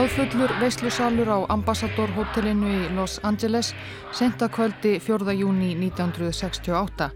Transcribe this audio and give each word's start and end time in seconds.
Tróðfullur 0.00 0.52
veislusalur 0.56 1.28
á 1.28 1.38
Ambassador 1.52 2.08
hotellinu 2.16 2.70
í 2.72 2.84
Los 2.96 3.18
Angeles 3.20 3.74
senda 4.16 4.46
kvöldi 4.48 4.94
4. 4.96 5.34
júni 5.36 5.74
1968. 5.76 7.10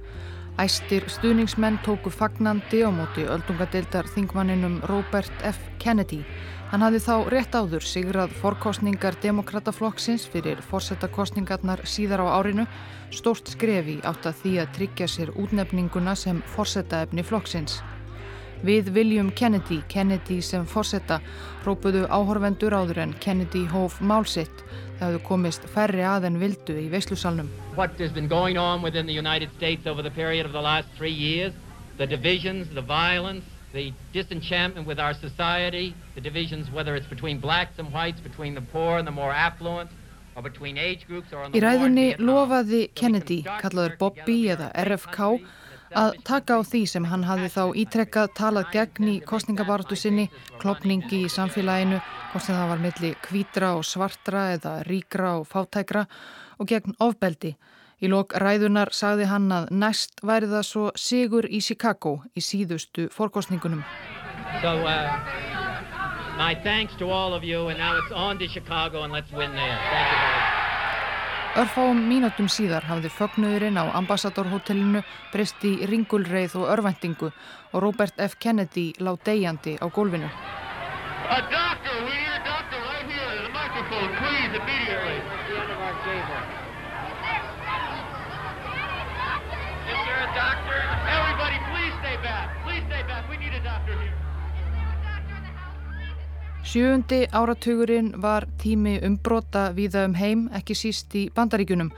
Æstir 0.60 1.06
stuðningsmenn 1.08 1.78
tóku 1.80 2.12
fagnandi 2.12 2.82
á 2.84 2.92
móti 2.92 3.24
öldungadeildar 3.24 4.04
þingmanninum 4.12 4.82
Robert 4.90 5.32
F. 5.40 5.64
Kennedy. 5.80 6.20
Hann 6.74 6.84
hafði 6.84 7.00
þá 7.06 7.16
rétt 7.32 7.56
áður 7.56 7.88
sigrað 7.88 8.36
forkostningar 8.42 9.16
demokrataflokksins 9.24 10.28
fyrir 10.28 10.60
forsetakostningarnar 10.68 11.86
síðar 11.88 12.26
á 12.28 12.36
árinu, 12.36 12.68
stórt 13.08 13.48
skrefi 13.56 14.02
átt 14.04 14.28
að 14.28 14.44
því 14.44 14.56
að 14.60 14.72
tryggja 14.76 15.08
sér 15.08 15.32
útnefninguna 15.40 16.12
sem 16.20 16.44
forsetaefni 16.52 17.24
flokksins. 17.24 17.80
Við 18.64 18.94
William 18.94 19.28
Kennedy, 19.36 19.82
Kennedy 19.92 20.38
sem 20.40 20.64
fórsetta, 20.64 21.18
rópuðu 21.66 22.06
áhorfendur 22.08 22.72
áður 22.72 23.02
en 23.02 23.10
Kennedy 23.20 23.66
hóf 23.68 23.98
málsitt. 24.00 24.62
Það 24.96 25.02
hefðu 25.04 25.20
komist 25.26 25.66
færri 25.74 26.00
að 26.08 26.30
en 26.30 26.38
vildu 26.40 26.76
í 26.80 26.86
veislusalnum. 26.88 27.50
What 27.76 27.98
has 28.00 28.12
been 28.12 28.28
going 28.28 28.56
on 28.56 28.80
within 28.80 29.04
the 29.04 29.12
United 29.12 29.52
States 29.58 29.86
over 29.86 30.02
the 30.02 30.10
period 30.10 30.46
of 30.46 30.52
the 30.52 30.62
last 30.62 30.88
three 30.96 31.12
years, 31.12 31.52
the 31.98 32.06
divisions, 32.06 32.66
the 32.72 32.80
violence, 32.80 33.44
the 33.74 33.92
disenchantment 34.14 34.86
with 34.86 34.98
our 34.98 35.12
society, 35.12 35.94
the 36.14 36.22
divisions 36.22 36.70
whether 36.72 36.96
it's 36.96 37.08
between 37.08 37.40
blacks 37.40 37.78
and 37.78 37.92
whites, 37.92 38.20
between 38.20 38.54
the 38.54 38.64
poor 38.72 38.96
and 38.96 39.06
the 39.06 39.12
more 39.12 39.32
affluent, 39.32 39.90
Í 40.34 41.60
ræðunni 41.62 42.06
lofaði 42.18 42.80
Kennedy, 42.98 43.36
kallaður 43.62 43.92
Bobby 44.00 44.38
eða 44.50 44.72
RFK, 44.82 45.20
að 45.94 46.16
taka 46.26 46.58
á 46.58 46.60
því 46.66 46.80
sem 46.90 47.04
hann 47.08 47.24
hafði 47.26 47.50
þá 47.54 47.62
ítrekkað 47.82 48.32
talað 48.38 48.72
gegn 48.74 49.10
í 49.12 49.14
kostningabaratu 49.26 49.96
sinni, 49.98 50.26
klopningi 50.62 51.24
í 51.24 51.30
samfélaginu, 51.32 52.00
hvort 52.32 52.44
sem 52.46 52.58
það 52.58 52.72
var 52.72 52.82
milli 52.82 53.12
kvítra 53.24 53.70
og 53.78 53.86
svartra 53.86 54.48
eða 54.56 54.74
ríkra 54.88 55.36
og 55.40 55.46
fátækra 55.50 56.04
og 56.58 56.70
gegn 56.70 56.98
ofbeldi. 57.04 57.54
Í 58.02 58.10
lok 58.10 58.34
ræðunar 58.36 58.90
sagði 58.92 59.28
hann 59.30 59.52
að 59.54 59.70
næst 59.70 60.20
væri 60.26 60.50
það 60.50 60.66
svo 60.68 60.90
sigur 60.98 61.46
í 61.46 61.62
Chicago 61.62 62.18
í 62.34 62.42
síðustu 62.42 63.06
fórkostningunum. 63.14 63.84
So, 64.60 64.74
uh, 64.84 65.16
my 66.36 66.54
thanks 66.66 66.94
to 66.98 67.10
all 67.10 67.34
of 67.34 67.44
you 67.44 67.68
and 67.68 67.78
now 67.78 67.96
it's 67.96 68.12
on 68.12 68.38
to 68.38 68.48
Chicago 68.48 69.02
and 69.02 69.12
let's 69.12 69.32
win 69.32 69.52
there. 69.52 69.78
Thank 69.90 70.12
you 70.12 70.18
very 70.18 70.36
much. 70.36 70.63
Örfáum 71.54 72.00
mínútum 72.10 72.48
síðar 72.50 72.82
hafði 72.88 73.12
fögnuðurinn 73.14 73.76
á 73.78 73.86
ambassadorhotellinu 73.94 75.04
breyst 75.30 75.62
í 75.62 75.86
ringulreið 75.86 76.56
og 76.58 76.72
örvendingu 76.74 77.30
og 77.30 77.78
Robert 77.84 78.18
F. 78.18 78.34
Kennedy 78.42 78.88
lág 78.98 79.22
degjandi 79.22 79.76
á 79.78 79.86
gólfinu. 79.86 80.26
Doctor, 81.30 81.78
doctor 82.42 82.80
right 84.66 84.83
Sjöundi 96.74 97.28
áratugurinn 97.30 98.08
var 98.18 98.48
tími 98.58 98.96
umbrota 99.06 99.68
viða 99.76 100.00
um 100.08 100.14
heim, 100.18 100.40
ekki 100.58 100.74
síst 100.74 101.12
í 101.14 101.20
bandaríkunum. 101.30 101.92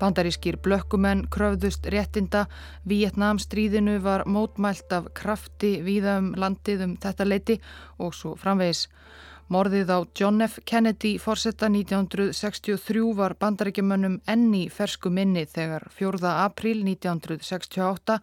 Bandarískir 0.00 0.56
blökkumenn 0.64 1.28
kröfðust 1.30 1.86
réttinda, 1.94 2.48
Vietnam 2.82 3.38
stríðinu 3.38 4.00
var 4.02 4.24
mótmælt 4.26 4.90
af 4.98 5.06
krafti 5.14 5.76
viða 5.86 6.16
um 6.18 6.32
landið 6.34 6.82
um 6.88 6.96
þetta 7.04 7.28
leiti 7.28 7.56
og 8.02 8.18
svo 8.18 8.34
framvegis. 8.34 8.88
Morðið 9.46 9.90
á 9.94 9.98
John 10.18 10.42
F. 10.42 10.56
Kennedy 10.66 11.20
fórsetta 11.22 11.68
1963 11.70 13.02
var 13.14 13.36
bandarækjumönnum 13.38 14.16
enni 14.26 14.64
fersku 14.74 15.06
minni 15.06 15.44
þegar 15.46 15.84
4. 15.94 16.18
april 16.42 16.80
1968 16.82 18.16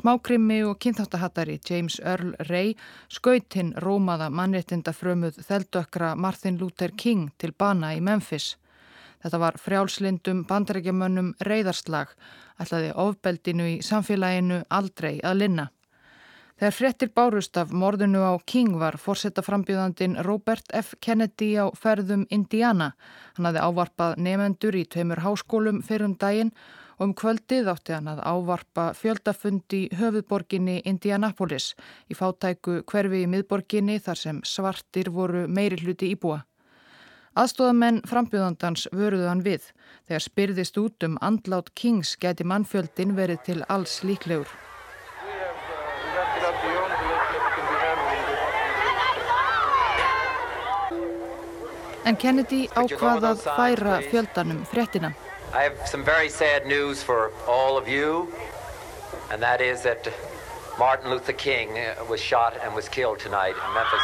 smákrimmi 0.00 0.62
og 0.64 0.78
kynþáttahattari 0.80 1.58
James 1.68 1.98
Earl 2.00 2.32
Ray 2.48 2.72
skautinn 3.12 3.74
rómaða 3.84 4.30
mannréttinda 4.32 4.94
frömuð 4.96 5.42
þeldökra 5.50 6.14
Martin 6.16 6.56
Luther 6.56 6.96
King 6.96 7.28
til 7.36 7.52
bana 7.52 7.92
í 7.92 8.00
Memphis. 8.00 8.54
Þetta 9.20 9.42
var 9.42 9.60
frjálslindum 9.60 10.46
bandarækjumönnum 10.48 11.34
reyðarslag, 11.44 12.16
ætlaði 12.56 12.96
ofbeldinu 12.96 13.68
í 13.74 13.76
samfélaginu 13.84 14.62
aldrei 14.72 15.18
að 15.20 15.42
linna. 15.42 15.68
Þegar 16.60 16.74
frettir 16.76 17.08
bárust 17.16 17.56
af 17.56 17.70
morðinu 17.72 18.20
á 18.20 18.36
King 18.44 18.74
var 18.76 18.98
fórsetaframbjöðandin 19.00 20.18
Robert 20.26 20.66
F. 20.76 20.90
Kennedy 21.00 21.54
á 21.56 21.72
ferðum 21.72 22.26
Indiana. 22.28 22.90
Hann 23.38 23.48
hafði 23.48 23.62
ávarpað 23.64 24.20
nefendur 24.20 24.76
í 24.76 24.82
tveimur 24.84 25.22
háskólum 25.24 25.80
fyrir 25.80 26.10
um 26.10 26.18
daginn 26.20 26.52
og 26.98 27.06
um 27.06 27.16
kvöldið 27.16 27.72
átti 27.72 27.96
hann 27.96 28.12
að 28.12 28.20
ávarpa 28.28 28.90
fjöldafundi 28.92 29.86
höfuðborginni 29.96 30.82
Indianapolis 30.84 31.72
í 32.12 32.20
fátæku 32.20 32.82
hverfi 32.84 33.24
í 33.24 33.32
miðborginni 33.32 33.96
þar 33.96 34.24
sem 34.26 34.44
svartir 34.44 35.08
voru 35.16 35.48
meiri 35.48 35.80
hluti 35.80 36.12
íbúa. 36.12 36.42
Aðstóðamenn 37.40 38.04
frambjöðandans 38.04 38.90
vöruðu 38.92 39.32
hann 39.32 39.46
við. 39.48 39.72
Þegar 40.04 40.28
spyrðist 40.28 40.76
út 40.76 41.08
um 41.08 41.16
andlát 41.24 41.72
Kings 41.72 42.18
geti 42.20 42.44
mannfjöldin 42.44 43.16
verið 43.16 43.46
til 43.48 43.62
alls 43.72 44.02
líklegur. 44.04 44.69
En 52.10 52.16
Kennedy 52.18 52.64
ákvað 52.74 53.22
að 53.28 53.42
færa 53.46 53.98
fjöldanum 54.10 54.64
fréttina. 54.66 55.12
I 55.54 55.62
have 55.62 55.86
some 55.86 56.02
very 56.02 56.28
sad 56.28 56.66
news 56.66 57.02
for 57.06 57.30
all 57.46 57.78
of 57.78 57.86
you 57.86 58.26
and 59.30 59.42
that 59.42 59.60
is 59.60 59.82
that 59.82 60.08
Martin 60.78 61.10
Luther 61.10 61.32
King 61.32 61.68
was 62.08 62.20
shot 62.20 62.58
and 62.64 62.74
was 62.74 62.88
killed 62.88 63.20
tonight 63.20 63.54
in 63.54 63.74
Memphis. 63.74 64.02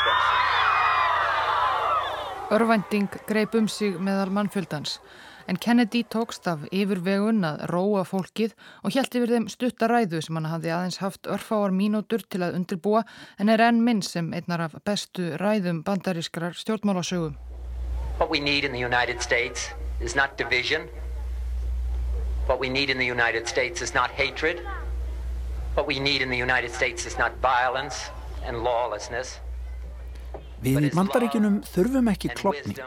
Örvending 2.50 3.08
greip 3.26 3.54
um 3.58 3.66
sig 3.68 3.98
meðal 3.98 4.30
mannfjöldans 4.30 5.00
en 5.48 5.58
Kennedy 5.58 6.04
tókst 6.06 6.46
af 6.46 6.62
yfirvegun 6.70 7.42
að 7.46 7.64
róa 7.72 8.04
fólkið 8.06 8.54
og 8.84 8.94
hjælt 8.94 9.18
yfir 9.18 9.34
þeim 9.34 9.48
stuttaræðu 9.50 10.22
sem 10.22 10.38
hann 10.38 10.50
hafði 10.50 10.74
aðeins 10.76 11.00
haft 11.02 11.26
örfáar 11.26 11.74
mínútur 11.74 12.22
til 12.22 12.44
að 12.46 12.60
undirbúa 12.60 13.02
en 13.38 13.50
er 13.50 13.66
enn 13.66 13.82
minn 13.82 14.02
sem 14.02 14.30
einnar 14.30 14.68
af 14.68 14.78
bestu 14.86 15.32
ræðum 15.42 15.82
bandarískrar 15.86 16.54
stjórnmálasögum. 16.54 17.34
What 18.18 18.30
we 18.30 18.40
need 18.40 18.64
in 18.64 18.72
the 18.72 18.78
United 18.78 19.20
States 19.20 19.68
is 20.00 20.16
not 20.16 20.38
division. 20.38 20.88
What 22.46 22.58
we 22.58 22.70
need 22.70 22.88
in 22.88 22.96
the 22.96 23.04
United 23.04 23.46
States 23.46 23.82
is 23.82 23.92
not 23.92 24.10
hatred. 24.10 24.60
What 25.74 25.86
we 25.86 26.00
need 26.00 26.22
in 26.22 26.30
the 26.30 26.36
United 26.36 26.72
States 26.72 27.04
is 27.04 27.18
not 27.18 27.32
violence 27.42 28.08
and 28.46 28.64
lawlessness. 28.64 29.40
Við 30.64 30.88
í 30.88 30.92
bandaríkunum 30.96 31.60
þurfum 31.68 32.08
ekki 32.14 32.32
klopning. 32.40 32.80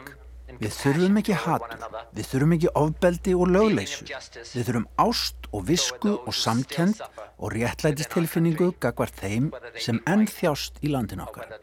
Við 0.58 0.74
þurfum 0.80 1.22
ekki 1.22 1.38
hatur. 1.44 1.78
Við 2.10 2.30
þurfum 2.32 2.56
ekki 2.58 2.74
ofbeldi 2.82 3.36
og 3.38 3.54
lögleysu. 3.54 4.10
Við 4.10 4.66
þurfum 4.66 4.90
ást 5.06 5.50
og 5.54 5.66
visku 5.70 6.16
og 6.18 6.34
samkend 6.34 7.06
og 7.38 7.54
réttlætistilfinningu 7.54 8.72
gagvar 8.82 9.14
þeim 9.22 9.52
sem 9.78 10.02
enn 10.10 10.26
þjást 10.26 10.82
í 10.82 10.90
landin 10.90 11.22
okkar. 11.22 11.54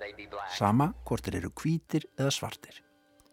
Sama 0.56 0.94
hvort 1.03 1.27
þeir 1.27 1.41
eru 1.44 1.56
hvítir 1.59 2.07
eða 2.15 2.31
svartir. 2.31 2.87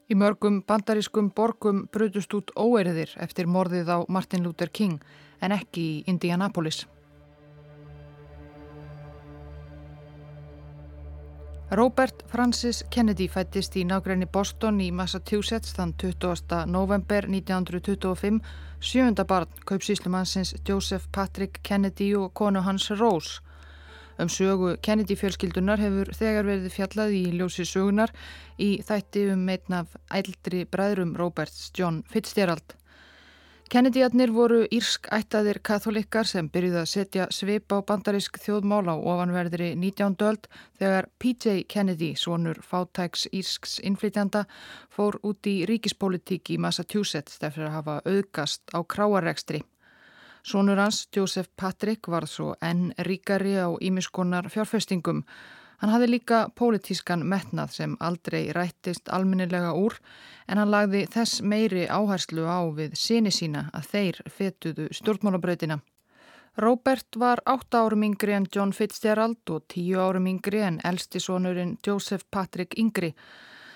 Í 0.04 0.14
mörgum 0.20 0.62
bandarískum 0.68 1.30
borgum 1.32 1.86
brutust 1.92 2.34
út 2.36 2.50
óeriðir 2.60 3.14
eftir 3.24 3.46
morðið 3.48 3.88
á 3.88 3.98
Martin 4.08 4.44
Luther 4.44 4.68
King 4.68 5.00
en 5.40 5.54
ekki 5.56 5.84
í 5.84 6.02
Indianapolis. 6.12 6.84
Robert 11.74 12.22
Francis 12.30 12.84
Kennedy 12.90 13.26
fættist 13.26 13.74
í 13.80 13.86
nágræni 13.88 14.28
Boston 14.30 14.76
í 14.84 14.90
Massachusetts 14.92 15.72
þann 15.74 15.94
20. 15.98 16.60
november 16.70 17.26
1925, 17.26 18.38
sjönda 18.78 19.24
barn 19.24 19.64
kaupsíslumannsins 19.66 20.54
Joseph 20.68 21.08
Patrick 21.10 21.62
Kennedy 21.64 22.12
og 22.14 22.30
konu 22.36 22.60
hans 22.62 22.90
Rose. 22.92 23.40
Um 24.18 24.28
sögu 24.30 24.76
Kennedy 24.82 25.16
fjölskyldunar 25.18 25.80
hefur 25.82 26.12
þegar 26.14 26.46
verið 26.46 26.70
fjallað 26.76 27.16
í 27.18 27.24
ljósi 27.34 27.66
sögunar 27.66 28.12
í 28.62 28.76
þætti 28.86 29.26
um 29.32 29.42
einn 29.50 29.76
af 29.80 29.96
ældri 30.14 30.62
bræðrum 30.70 31.16
Roberts, 31.18 31.72
John 31.74 32.04
Fitzgerald. 32.06 32.76
Kennedyarnir 33.72 34.30
voru 34.30 34.60
írsk 34.70 35.08
ættaðir 35.16 35.58
katholikar 35.66 36.28
sem 36.30 36.46
byrjuði 36.52 36.78
að 36.82 36.90
setja 36.92 37.26
svip 37.34 37.72
á 37.74 37.82
bandarísk 37.82 38.38
þjóðmál 38.38 38.86
á 38.86 38.94
ofanverðri 38.94 39.72
19. 39.74 40.14
öld 40.28 40.46
þegar 40.78 41.08
PJ 41.18 41.64
Kennedy, 41.66 42.12
svonur 42.14 42.60
fátæks 42.62 43.26
írsks 43.32 43.80
innflytjanda, 43.82 44.44
fór 44.94 45.18
út 45.26 45.50
í 45.50 45.64
ríkispolítík 45.66 46.54
í 46.54 46.60
Massachusetts 46.62 47.40
eftir 47.40 47.66
að 47.66 47.78
hafa 47.80 48.00
auðgast 48.04 48.62
á 48.76 48.78
kráarekstri. 48.84 49.64
Sónur 50.44 50.76
hans, 50.76 51.08
Joseph 51.16 51.48
Patrick, 51.56 52.08
var 52.08 52.26
svo 52.28 52.50
enn 52.60 52.90
ríkari 53.06 53.54
á 53.56 53.72
ímiskonar 53.80 54.50
fjárfestingum. 54.52 55.22
Hann 55.80 55.92
hafði 55.92 56.08
líka 56.10 56.40
pólitískan 56.52 57.24
metnað 57.24 57.72
sem 57.72 57.94
aldrei 58.00 58.52
rættist 58.52 59.08
alminnilega 59.08 59.72
úr 59.72 59.96
en 60.46 60.60
hann 60.60 60.70
lagði 60.74 61.06
þess 61.14 61.40
meiri 61.40 61.86
áherslu 61.88 62.44
á 62.44 62.60
við 62.76 62.92
síni 62.92 63.32
sína 63.32 63.70
að 63.72 63.88
þeir 63.94 64.20
fetuðu 64.36 64.90
stjórnmálabrautina. 64.92 65.80
Robert 66.60 67.16
var 67.16 67.40
8 67.48 67.80
árum 67.80 68.04
yngri 68.04 68.36
en 68.36 68.44
John 68.52 68.76
Fitzgerald 68.76 69.48
og 69.50 69.64
10 69.72 69.96
árum 69.96 70.28
yngri 70.28 70.60
en 70.60 70.76
elstisónurinn 70.84 71.78
Joseph 71.86 72.28
Patrick 72.30 72.76
Yngri. 72.78 73.14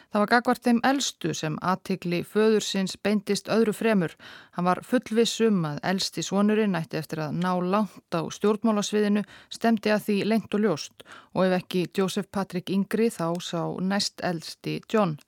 Það 0.08 0.22
var 0.22 0.31
gagvart 0.32 0.64
þeim 0.64 0.78
eldstu 0.88 1.34
sem 1.37 1.56
aðtikli 1.60 2.22
föðursins 2.25 2.94
beintist 3.05 3.50
öðru 3.52 3.75
fremur. 3.76 4.14
Hann 4.56 4.64
var 4.64 4.81
fullvissum 4.81 5.58
að 5.69 5.82
eldsti 5.90 6.25
svonurinn 6.25 6.78
ætti 6.78 6.96
eftir 6.96 7.20
að 7.26 7.37
ná 7.43 7.50
langt 7.60 8.16
á 8.16 8.25
stjórnmálasviðinu 8.32 9.26
stemdi 9.52 9.93
að 9.93 10.06
því 10.06 10.19
lengt 10.32 10.56
og 10.56 10.64
ljóst 10.64 11.05
og 11.37 11.44
ef 11.44 11.58
ekki 11.58 11.84
Joseph 11.93 12.32
Patrick 12.32 12.72
Yngri 12.72 13.10
þá 13.12 13.37
sá 13.44 13.60
næst 13.84 14.25
eldsti 14.25 14.81
John. 14.88 15.19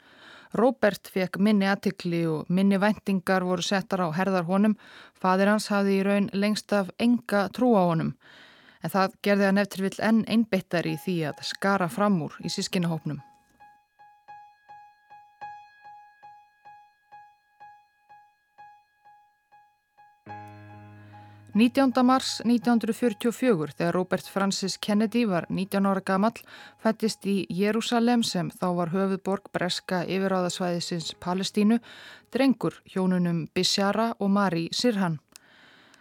Robert 0.56 1.12
fekk 1.12 1.36
minni 1.36 1.68
aðtikli 1.68 2.24
og 2.26 2.48
minni 2.48 2.80
vendingar 2.80 3.44
voru 3.44 3.62
settar 3.62 4.00
á 4.00 4.08
herðar 4.16 4.48
honum. 4.48 4.78
Fadir 5.12 5.52
hans 5.52 5.68
hafði 5.68 6.00
í 6.00 6.04
raun 6.08 6.32
lengst 6.32 6.72
af 6.72 6.88
enga 6.98 7.50
trú 7.52 7.76
á 7.76 7.84
honum. 7.84 8.14
En 8.80 8.96
það 8.96 9.20
gerði 9.22 9.50
hann 9.50 9.60
eftir 9.60 9.90
vill 9.90 9.98
enn 10.00 10.24
einbittar 10.24 10.88
í 10.88 10.96
því 11.04 11.22
að 11.30 11.44
skara 11.52 11.92
fram 11.92 12.22
úr 12.24 12.40
í 12.40 12.48
sískinahópnum. 12.48 13.20
19. 21.52 22.04
mars 22.06 22.36
1944 22.44 23.72
þegar 23.74 23.94
Robert 23.96 24.26
Francis 24.30 24.76
Kennedy 24.78 25.24
var 25.26 25.48
19 25.50 25.88
ára 25.90 26.02
gamall 26.06 26.38
fættist 26.78 27.26
í 27.26 27.42
Jérúsalem 27.50 28.22
sem 28.22 28.52
þá 28.54 28.68
var 28.76 28.92
höfuðborg 28.92 29.50
breska 29.50 30.04
yfiráðasvæðisins 30.06 31.16
Palestínu 31.18 31.80
drengur 32.30 32.78
hjónunum 32.86 33.48
Bishara 33.54 34.12
og 34.20 34.30
Mari 34.30 34.68
Sirhan. 34.70 35.18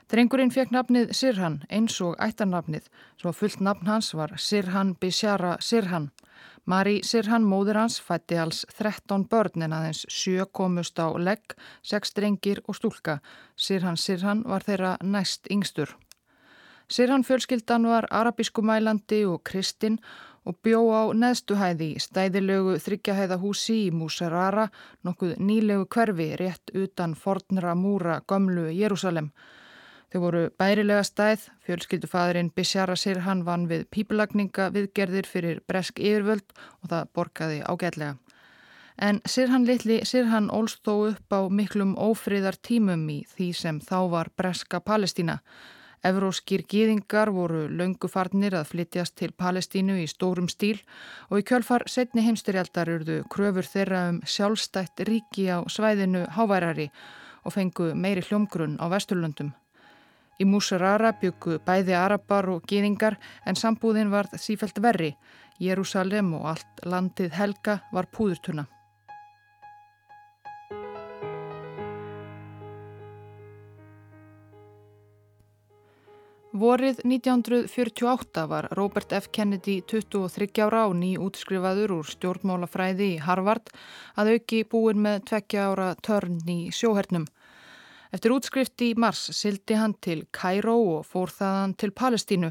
Drengurinn 0.10 0.54
fekk 0.54 0.70
nafnið 0.76 1.16
Sirhan 1.18 1.64
eins 1.70 1.98
og 2.06 2.14
ættarnafnið 2.22 2.86
svo 3.18 3.34
fullt 3.34 3.66
nafn 3.66 3.90
hans 3.90 4.14
var 4.14 4.38
Sirhan 4.38 4.94
Bishara 5.02 5.58
Sirhan. 5.62 6.12
Mari 6.70 7.00
Sirhan, 7.02 7.48
móður 7.50 7.80
hans, 7.80 7.96
fætti 7.98 8.38
alls 8.38 8.60
13 8.78 9.24
börn 9.32 9.64
en 9.66 9.74
aðeins 9.74 10.04
sjö 10.14 10.46
komust 10.54 11.00
á 11.02 11.10
legg, 11.18 11.56
sex 11.82 12.14
drengir 12.14 12.62
og 12.68 12.78
stúlka. 12.78 13.16
Sirhan 13.60 13.98
Sirhan 14.00 14.46
var 14.48 14.64
þeirra 14.64 14.96
næst 15.04 15.50
yngstur. 15.52 15.92
Sirhan 16.90 17.26
fjölskyldan 17.28 17.86
var 17.86 18.08
arabískumælandi 18.10 19.26
og 19.28 19.44
kristinn 19.44 20.00
og 20.48 20.56
bjó 20.64 20.80
á 20.96 21.04
neðstuhæði 21.14 21.90
í 21.94 22.02
stæðilögu 22.02 22.78
þryggjahæða 22.82 23.38
húsi 23.44 23.76
í 23.86 23.92
Músarara, 23.94 24.70
nokkuð 25.04 25.36
nýlegu 25.38 25.86
hverfi 25.94 26.30
rétt 26.40 26.74
utan 26.74 27.14
fornra 27.20 27.76
múra 27.76 28.22
gömlu 28.26 28.70
Jérúsalem. 28.72 29.30
Þau 30.10 30.20
voru 30.24 30.44
bærilega 30.58 31.04
stæð, 31.06 31.44
fjölskyldufadurinn 31.68 32.50
Bishara 32.56 32.96
Sirhan 32.98 33.44
vann 33.46 33.68
við 33.70 33.86
pípulagninga 33.94 34.72
viðgerðir 34.74 35.30
fyrir 35.30 35.62
bresk 35.68 36.00
yfirvöld 36.00 36.56
og 36.82 36.90
það 36.90 37.14
borgaði 37.14 37.62
ágætlega. 37.62 38.18
En 39.02 39.22
Sirhan 39.26 39.64
litli 39.64 40.02
Sirhan 40.04 40.50
ólst 40.52 40.82
þó 40.84 40.94
upp 41.08 41.32
á 41.32 41.48
miklum 41.48 41.94
ófriðar 41.96 42.58
tímum 42.60 43.06
í 43.08 43.22
því 43.32 43.46
sem 43.56 43.78
þá 43.80 44.00
var 44.12 44.30
breska 44.36 44.82
Palestína. 44.84 45.38
Evróskir 46.04 46.66
gýðingar 46.68 47.32
voru 47.32 47.62
löngufarnir 47.72 48.58
að 48.60 48.74
flytjast 48.74 49.16
til 49.20 49.32
Palestínu 49.32 49.96
í 50.04 50.08
stórum 50.08 50.50
stíl 50.52 50.82
og 51.30 51.40
í 51.40 51.46
kjölfar 51.48 51.86
setni 51.88 52.26
heimstyrjaldar 52.26 52.92
urðu 52.92 53.18
kröfur 53.32 53.68
þeirra 53.68 54.02
um 54.14 54.18
sjálfstætt 54.24 55.04
ríki 55.08 55.48
á 55.48 55.64
svæðinu 55.72 56.26
háværari 56.36 56.90
og 57.44 57.56
fengu 57.56 57.94
meiri 57.96 58.24
hljómgrunn 58.24 58.80
á 58.84 58.92
Vesturlundum. 58.92 59.54
Í 60.40 60.48
Músarara 60.48 61.14
byggu 61.22 61.62
bæði 61.68 61.96
arabar 62.00 62.48
og 62.52 62.68
gýðingar 62.68 63.16
en 63.46 63.60
sambúðin 63.60 64.12
var 64.12 64.28
sífælt 64.36 64.80
verri. 64.84 65.14
Jérúsalem 65.60 66.36
og 66.36 66.52
allt 66.52 66.84
landið 66.84 67.36
helga 67.36 67.80
var 67.92 68.08
púðurtuna. 68.12 68.68
Vorið 76.60 76.98
1948 77.06 78.42
var 78.50 78.66
Robert 78.76 79.14
F. 79.16 79.30
Kennedy 79.32 79.78
23 79.88 80.50
ára 80.66 80.82
og 80.90 80.96
ný 81.00 81.14
útskrifaður 81.22 81.94
úr 82.00 82.08
stjórnmálafræði 82.10 83.06
í 83.14 83.20
Harvard 83.24 83.70
að 84.20 84.32
auki 84.34 84.66
búin 84.68 85.00
með 85.06 85.22
20 85.30 85.62
ára 85.62 85.94
törn 86.04 86.42
í 86.52 86.58
sjóhernum. 86.76 87.30
Eftir 88.12 88.34
útskrift 88.36 88.84
í 88.84 88.90
mars 89.00 89.22
sildi 89.38 89.78
hann 89.80 89.94
til 90.04 90.26
Kæró 90.36 90.76
og 90.98 91.08
fór 91.08 91.32
þaðan 91.32 91.78
til 91.80 91.94
Palestínu. 91.96 92.50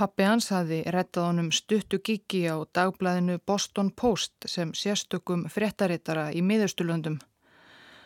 Pappi 0.00 0.24
hans 0.24 0.48
hafi 0.54 0.80
rettað 0.94 1.28
honum 1.28 1.50
stuttu 1.52 2.00
gigi 2.00 2.46
á 2.48 2.56
dagblæðinu 2.72 3.36
Boston 3.44 3.92
Post 3.92 4.48
sem 4.48 4.72
sérstökum 4.72 5.44
fréttarittara 5.52 6.30
í 6.32 6.40
miðaustulöndum. 6.40 7.20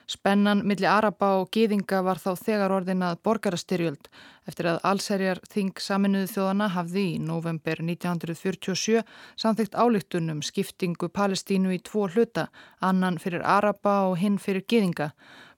Spennan 0.07 0.61
millir 0.63 0.87
Araba 0.87 1.33
og 1.41 1.49
Gýðinga 1.51 1.99
var 2.07 2.21
þá 2.23 2.39
þegar 2.39 2.75
orðinað 2.77 3.17
borgarastyrjöld 3.27 4.07
eftir 4.47 4.69
að 4.71 4.79
allserjar 4.87 5.41
þing 5.51 5.83
saminuðu 5.83 6.29
þjóðana 6.31 6.69
hafði 6.77 7.03
í 7.17 7.17
november 7.19 7.83
1947 7.83 9.03
samþygt 9.35 9.75
álíktunum 9.75 10.45
skiptingu 10.47 11.11
Palestínu 11.11 11.75
í 11.75 11.81
tvo 11.83 12.07
hluta, 12.07 12.47
annan 12.79 13.19
fyrir 13.19 13.43
Araba 13.43 13.99
og 14.07 14.21
hinn 14.23 14.39
fyrir 14.39 14.63
Gýðinga. 14.63 15.11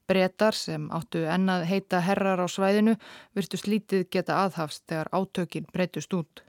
Bretar 0.09 0.57
sem 0.57 0.89
áttu 0.97 1.27
ennað 1.29 1.69
heita 1.69 2.01
herrar 2.01 2.41
á 2.41 2.49
svæðinu 2.49 2.97
virtust 3.37 3.69
lítið 3.69 4.09
geta 4.09 4.41
aðhafst 4.47 4.87
þegar 4.89 5.13
átökin 5.13 5.69
breytust 5.69 6.17
út. 6.17 6.48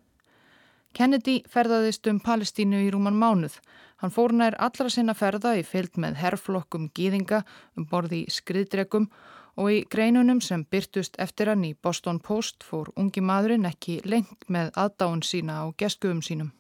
Kennedy 0.94 1.40
ferðaðist 1.50 2.08
um 2.10 2.20
Palestínu 2.24 2.80
í 2.86 2.90
rúman 2.94 3.18
mánuð. 3.20 3.60
Hann 4.02 4.14
fór 4.16 4.34
nær 4.34 4.56
allra 4.58 4.90
sinna 4.90 5.14
ferða 5.14 5.54
í 5.60 5.64
fyllt 5.68 6.00
með 6.02 6.18
herrflokkum 6.22 6.90
gýðinga 6.96 7.44
um 7.78 7.86
borði 7.90 8.24
í 8.24 8.34
skriðdregum 8.34 9.10
og 9.60 9.72
í 9.74 9.80
greinunum 9.92 10.40
sem 10.42 10.64
byrtust 10.72 11.20
eftir 11.20 11.52
hann 11.52 11.66
í 11.68 11.76
Boston 11.76 12.22
Post 12.24 12.64
fór 12.64 12.92
ungi 12.96 13.22
maðurinn 13.22 13.68
ekki 13.70 14.00
lengt 14.06 14.48
með 14.48 14.72
aðdáun 14.80 15.24
sína 15.26 15.62
á 15.62 15.66
geskuðum 15.78 16.24
sínum. 16.26 16.52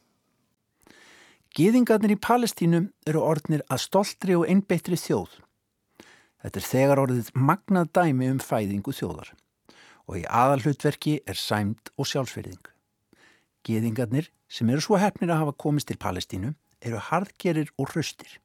Gýðingarnir 1.55 2.13
í 2.13 2.21
Palestínu 2.21 2.81
eru 3.09 3.21
orðnir 3.25 3.63
að 3.73 3.85
stoltri 3.87 4.35
og 4.37 4.45
einbeittri 4.51 4.99
þjóð. 4.99 5.39
Þetta 6.43 6.59
er 6.59 6.67
þegar 6.71 7.01
orðið 7.03 7.31
magnað 7.35 7.89
dæmi 7.97 8.29
um 8.31 8.43
fæðingu 8.43 8.93
þjóðar 8.95 9.33
og 10.09 10.19
í 10.21 10.25
aðalhlutverki 10.25 11.19
er 11.29 11.37
sæmt 11.37 11.91
og 11.97 12.07
sjálfsverðing. 12.09 12.61
Geðingarnir 13.67 14.29
sem 14.47 14.69
eru 14.69 14.81
svo 14.83 14.99
hefnir 14.99 15.33
að 15.33 15.43
hafa 15.43 15.55
komist 15.63 15.89
til 15.89 15.99
Palestínu 15.99 16.53
eru 16.85 17.01
hardgerir 17.09 17.71
og 17.77 17.91
hraustir 17.91 18.39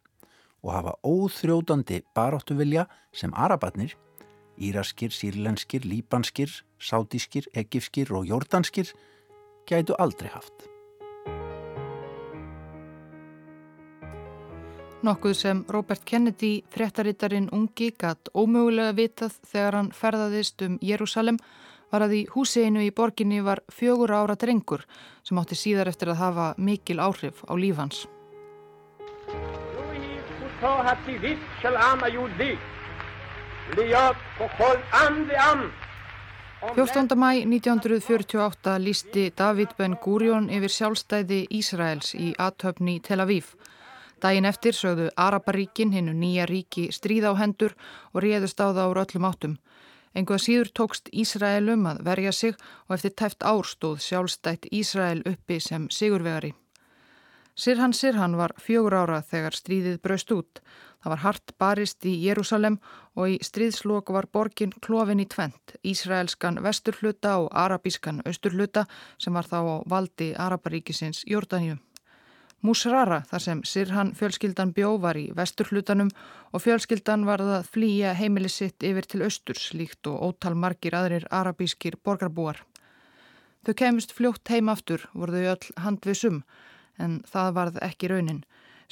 og 0.64 0.72
hafa 0.72 0.94
óþrjóðandi 1.04 2.00
baráttuvilja 2.16 2.86
sem 3.12 3.34
arabatnir, 3.36 3.94
íraskir, 4.56 5.12
sírlenskir, 5.12 5.84
líbanskir, 5.84 6.50
sátískir, 6.80 7.50
egifskir 7.52 8.12
og 8.16 8.24
jórdanskir 8.26 8.94
gætu 9.68 9.96
aldrei 9.98 10.30
haft. 10.32 10.70
Nokkuð 15.04 15.34
sem 15.36 15.58
Robert 15.68 16.00
Kennedy, 16.08 16.62
fréttarittarinn 16.72 17.50
ungi, 17.52 17.90
gatt 17.92 18.30
ómögulega 18.32 18.94
vitað 18.96 19.34
þegar 19.44 19.76
hann 19.76 19.90
ferðaðist 19.92 20.64
um 20.64 20.78
Jérúsalem 20.80 21.36
var 21.92 22.06
að 22.06 22.16
í 22.18 22.22
húsinu 22.34 22.84
í 22.84 22.90
borginni 22.94 23.40
var 23.44 23.62
fjögur 23.72 24.12
ára 24.12 24.36
drengur 24.36 24.84
sem 25.22 25.38
átti 25.38 25.58
síðar 25.58 25.90
eftir 25.92 26.12
að 26.12 26.20
hafa 26.22 26.46
mikil 26.58 27.00
áhrif 27.00 27.44
á 27.48 27.52
lífans. 27.56 28.06
14. 36.76 37.16
mæ 37.16 37.30
1948 37.44 38.78
lísti 38.78 39.32
David 39.36 39.68
Ben 39.78 39.96
Gurion 40.04 40.48
yfir 40.48 40.72
sjálfstæði 40.72 41.46
Ísraels 41.52 42.14
í 42.16 42.32
aðtöfni 42.40 43.00
Tel 43.04 43.20
Aviv. 43.20 43.50
Dægin 44.22 44.48
eftir 44.48 44.72
sögðu 44.72 45.10
Araparíkin 45.16 45.92
hinnu 45.92 46.14
nýja 46.16 46.46
ríki 46.48 46.88
stríð 46.92 47.28
á 47.28 47.32
hendur 47.36 47.74
og 48.14 48.24
réðust 48.24 48.60
á 48.64 48.72
það 48.72 48.90
úr 48.92 49.02
öllum 49.04 49.28
áttum. 49.28 49.58
Engu 50.14 50.36
að 50.36 50.44
síður 50.46 50.70
tókst 50.78 51.08
Ísraelum 51.12 51.86
að 51.90 52.02
verja 52.06 52.32
sig 52.32 52.58
og 52.86 52.96
eftir 52.96 53.14
tæft 53.18 53.42
árstóð 53.42 53.98
sjálfstætt 54.04 54.68
Ísrael 54.70 55.24
uppi 55.26 55.58
sem 55.60 55.88
sigurvegari. 55.90 56.52
Sirhan 57.54 57.92
Sirhan 57.94 58.34
var 58.38 58.54
fjögur 58.58 58.94
ára 58.94 59.20
þegar 59.22 59.54
stríðið 59.54 60.00
braust 60.02 60.32
út. 60.34 60.60
Það 61.02 61.12
var 61.12 61.22
hart 61.22 61.52
barist 61.58 62.06
í 62.08 62.14
Jérúsalem 62.24 62.80
og 63.14 63.34
í 63.34 63.38
stríðslokk 63.46 64.10
var 64.14 64.26
borgin 64.32 64.74
klófin 64.82 65.22
í 65.22 65.26
tvent, 65.30 65.76
Ísraelskan 65.86 66.62
vesturhluta 66.64 67.36
og 67.42 67.50
arabískan 67.52 68.22
austurhluta 68.26 68.86
sem 69.18 69.34
var 69.34 69.46
þá 69.46 69.58
á 69.60 69.76
valdi 69.86 70.32
Araparíkisins 70.34 71.22
Jórdaníu. 71.30 71.78
Musrara 72.64 73.18
þar 73.28 73.42
sem 73.44 73.58
Sirhan 73.68 74.14
fjölskyldan 74.16 74.70
bjó 74.72 74.94
var 74.96 75.18
í 75.20 75.26
vesturhlutanum 75.36 76.08
og 76.56 76.62
fjölskyldan 76.64 77.26
varð 77.28 77.50
að 77.58 77.66
flýja 77.74 78.14
heimili 78.16 78.48
sitt 78.48 78.86
yfir 78.88 79.04
til 79.04 79.20
austurs 79.26 79.66
líkt 79.76 80.08
og 80.08 80.22
ótal 80.30 80.54
margir 80.56 80.96
aðrir 80.96 81.26
arabískir 81.28 81.98
borgarbúar. 82.00 82.62
Þau 83.68 83.74
kemist 83.76 84.16
fljótt 84.16 84.48
heim 84.48 84.72
aftur, 84.72 85.04
voru 85.12 85.36
þau 85.36 85.52
öll 85.52 85.76
handvisum 85.84 86.40
en 86.96 87.20
það 87.28 87.52
varð 87.58 87.78
ekki 87.84 88.08
raunin. 88.14 88.44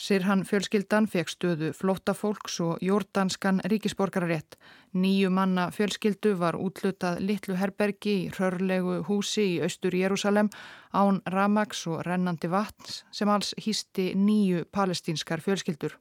Sirhan 0.02 0.40
fjölskyldan 0.42 1.04
fekk 1.06 1.28
stöðu 1.30 1.68
flóttafólks 1.78 2.56
og 2.64 2.80
jórdanskan 2.82 3.60
ríkisborgararétt. 3.70 4.56
Nýju 4.98 5.30
manna 5.30 5.68
fjölskyldu 5.70 6.32
var 6.40 6.58
útlutað 6.58 7.20
litlu 7.22 7.54
herbergi 7.54 8.16
í 8.24 8.32
rörlegu 8.34 8.96
húsi 9.06 9.44
í 9.52 9.60
austur 9.62 9.94
Jérúsalem 9.94 10.50
án 10.90 11.22
Ramax 11.30 11.86
og 11.86 12.02
rennandi 12.08 12.50
vatns 12.50 13.04
sem 13.14 13.30
alls 13.30 13.54
hýsti 13.62 14.10
nýju 14.18 14.66
palestínskar 14.74 15.38
fjölskyldur. 15.38 15.94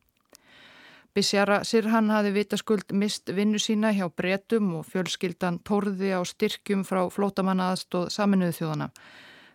Bisjara 1.13 1.61
Sirhan 1.61 2.09
hafi 2.09 2.33
vitaskuld 2.33 2.97
mist 2.97 3.29
vinnu 3.29 3.61
sína 3.61 3.93
hjá 3.93 4.07
bretum 4.09 4.79
og 4.79 4.89
fjölskyldan 4.89 5.61
tórði 5.61 6.15
á 6.17 6.25
styrkjum 6.25 6.87
frá 6.89 7.05
flótamanna 7.13 7.69
aðstóð 7.75 8.09
saminuðu 8.17 8.63
þjóðana 8.63 8.95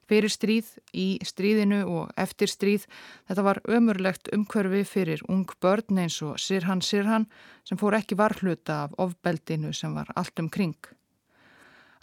fyrir 0.08 0.32
stríð, 0.32 0.68
í 0.94 1.18
stríðinu 1.26 1.82
og 1.86 2.12
eftir 2.16 2.50
stríð. 2.50 2.86
Þetta 3.28 3.46
var 3.46 3.62
ömurlegt 3.68 4.30
umhverfi 4.34 4.84
fyrir 4.86 5.25
ung 5.28 5.46
börn 5.60 6.04
eins 6.04 6.20
og 6.22 6.38
Sirhan 6.42 6.82
Sirhan 6.82 7.26
sem 7.66 7.78
fór 7.78 7.98
ekki 7.98 8.18
varhluta 8.18 8.84
af 8.86 8.94
ofbeldinu 8.98 9.72
sem 9.75 9.94
var 9.94 10.12
allt 10.14 10.38
um 10.42 10.50
kring. 10.50 10.78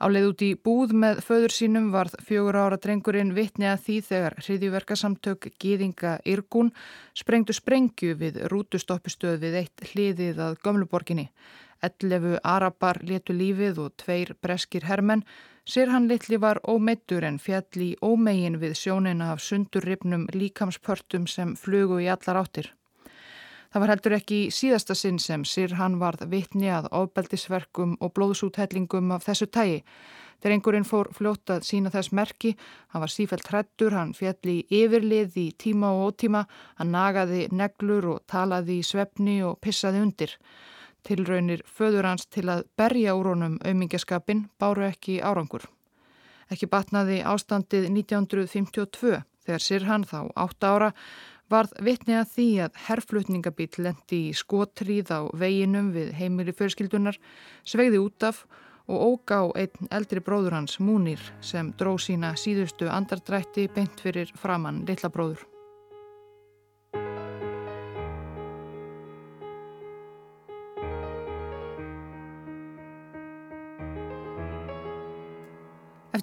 Áleið 0.04 0.26
út 0.28 0.42
í 0.44 0.50
búð 0.60 0.92
með 1.00 1.20
föður 1.24 1.54
sínum 1.54 1.92
varð 1.94 2.16
fjögur 2.28 2.58
ára 2.60 2.80
drengurinn 2.82 3.32
vitni 3.38 3.70
að 3.70 3.84
því 3.86 3.98
þegar 4.08 4.36
hriðjúverkasamtök 4.42 5.48
Gýðinga 5.62 6.18
Irgun 6.28 6.74
sprengdu 7.16 7.56
sprengju 7.56 8.18
við 8.20 8.42
rútustoppistöð 8.52 9.38
við 9.46 9.60
eitt 9.62 9.86
hliðið 9.94 10.42
að 10.44 10.58
Gömluborginni. 10.66 11.30
Ellefu 11.84 12.38
Arabar 12.44 13.02
letu 13.04 13.36
lífið 13.36 13.82
og 13.84 13.98
tveir 14.00 14.34
breskir 14.42 14.88
hermenn 14.90 15.26
Sirhan 15.64 16.10
litli 16.10 16.36
var 16.44 16.60
ómeittur 16.68 17.24
en 17.24 17.38
fjall 17.40 17.84
í 17.86 17.94
ómegin 18.04 18.58
við 18.60 18.74
sjónina 18.76 19.30
af 19.32 19.40
sundurripnum 19.40 20.26
líkamspörtum 20.36 21.28
sem 21.34 21.54
flugu 21.56 22.02
í 22.04 22.10
allar 22.12 22.42
áttir. 22.42 22.68
Það 23.72 23.82
var 23.82 23.92
heldur 23.94 24.16
ekki 24.18 24.40
síðasta 24.52 24.94
sinn 24.94 25.22
sem 25.24 25.46
Sirhan 25.48 25.96
varð 26.02 26.26
vitni 26.34 26.68
að 26.68 26.90
ofbeldisverkum 27.00 27.96
og 28.04 28.12
blóðsúthellingum 28.18 29.16
af 29.16 29.24
þessu 29.30 29.48
tægi. 29.48 29.80
Þegar 30.44 30.56
einhverinn 30.58 30.90
fór 30.90 31.10
fljótt 31.16 31.56
að 31.56 31.64
sína 31.70 31.94
þess 31.96 32.12
merki, 32.12 32.52
hann 32.92 33.06
var 33.06 33.16
sífælt 33.16 33.48
hrættur, 33.48 33.96
hann 33.96 34.12
fjalli 34.14 34.60
yfirlið 34.68 35.40
í 35.40 35.48
tíma 35.56 35.96
og 35.96 36.12
ótíma, 36.12 36.44
hann 36.76 36.92
nagaði 36.92 37.48
neglur 37.56 38.12
og 38.18 38.22
talaði 38.28 38.82
í 38.82 38.86
svefni 38.92 39.40
og 39.48 39.62
pissaði 39.64 40.04
undir. 40.04 40.36
Tilraunir 41.04 41.64
föður 41.68 42.08
hans 42.08 42.26
til 42.32 42.48
að 42.52 42.66
berja 42.80 43.16
úr 43.20 43.34
honum 43.34 43.60
aumingjaskapin 43.66 44.48
báru 44.60 44.88
ekki 44.88 45.20
árangur. 45.22 45.68
Ekki 46.52 46.70
batnaði 46.72 47.22
ástandið 47.28 47.90
1952 47.92 49.22
þegar 49.46 49.64
Sirhan 49.64 50.08
þá 50.08 50.20
8 50.40 50.70
ára 50.70 50.92
varð 51.52 51.74
vitni 51.86 52.16
að 52.18 52.34
því 52.36 52.50
að 52.66 52.78
herrflutningabíl 52.88 53.72
lendi 53.86 54.20
í 54.30 54.36
skotríð 54.38 55.12
á 55.14 55.22
veginum 55.38 55.92
við 55.96 56.14
heimili 56.18 56.56
fjörskildunar, 56.56 57.20
svegði 57.68 58.02
út 58.04 58.30
af 58.30 58.46
og 58.88 59.04
ógá 59.08 59.40
einn 59.56 59.92
eldri 59.96 60.24
bróður 60.24 60.58
hans 60.58 60.80
Múnir 60.84 61.22
sem 61.42 61.72
dró 61.80 61.96
sína 61.96 62.34
síðustu 62.40 62.92
andardrætti 62.92 63.70
beint 63.72 64.04
fyrir 64.04 64.32
framann 64.40 64.84
litla 64.88 65.12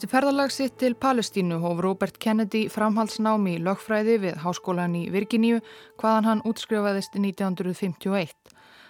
Eftir 0.01 0.15
ferðalag 0.17 0.49
sitt 0.49 0.79
til 0.81 0.95
Palestínu 0.97 1.59
hóf 1.61 1.83
Robert 1.85 2.15
Kennedy 2.25 2.63
framhaldsnámi 2.73 3.59
í 3.59 3.61
lögfræði 3.61 4.15
við 4.23 4.39
háskólan 4.41 4.95
í 4.97 5.03
Virginíu 5.13 5.59
hvaðan 6.01 6.29
hann 6.29 6.41
útskrifaðist 6.49 7.19
1951. 7.21 8.33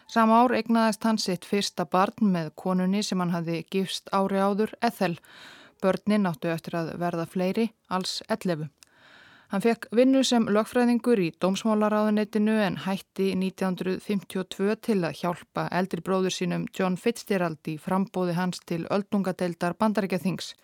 Sama 0.06 0.38
ár 0.44 0.54
egnaðist 0.54 1.02
hann 1.02 1.18
sitt 1.18 1.48
fyrsta 1.50 1.88
barn 1.90 2.30
með 2.36 2.52
konunni 2.54 3.02
sem 3.02 3.18
hann 3.18 3.34
hafði 3.34 3.64
gifst 3.74 4.06
ári 4.14 4.38
áður, 4.38 4.70
Ethel. 4.86 5.16
Börnin 5.82 6.30
áttu 6.30 6.54
eftir 6.54 6.78
að 6.78 6.94
verða 7.02 7.26
fleiri, 7.26 7.72
alls 7.90 8.20
11. 8.30 8.68
Hann 9.50 9.66
fekk 9.66 9.90
vinnu 9.90 10.22
sem 10.22 10.46
lögfræðingur 10.46 11.18
í 11.26 11.32
dómsmálaráðunetinu 11.42 12.54
en 12.68 12.84
hætti 12.86 13.32
1952 13.34 14.78
til 14.86 15.02
að 15.02 15.24
hjálpa 15.24 15.66
eldri 15.74 16.06
bróður 16.06 16.38
sínum 16.38 16.70
John 16.70 16.94
Fitzgerald 16.94 17.66
í 17.66 17.80
frambóði 17.82 18.38
hans 18.38 18.62
til 18.62 18.84
öldungadeildar 18.86 19.74
bandaríkjathings. 19.74 20.54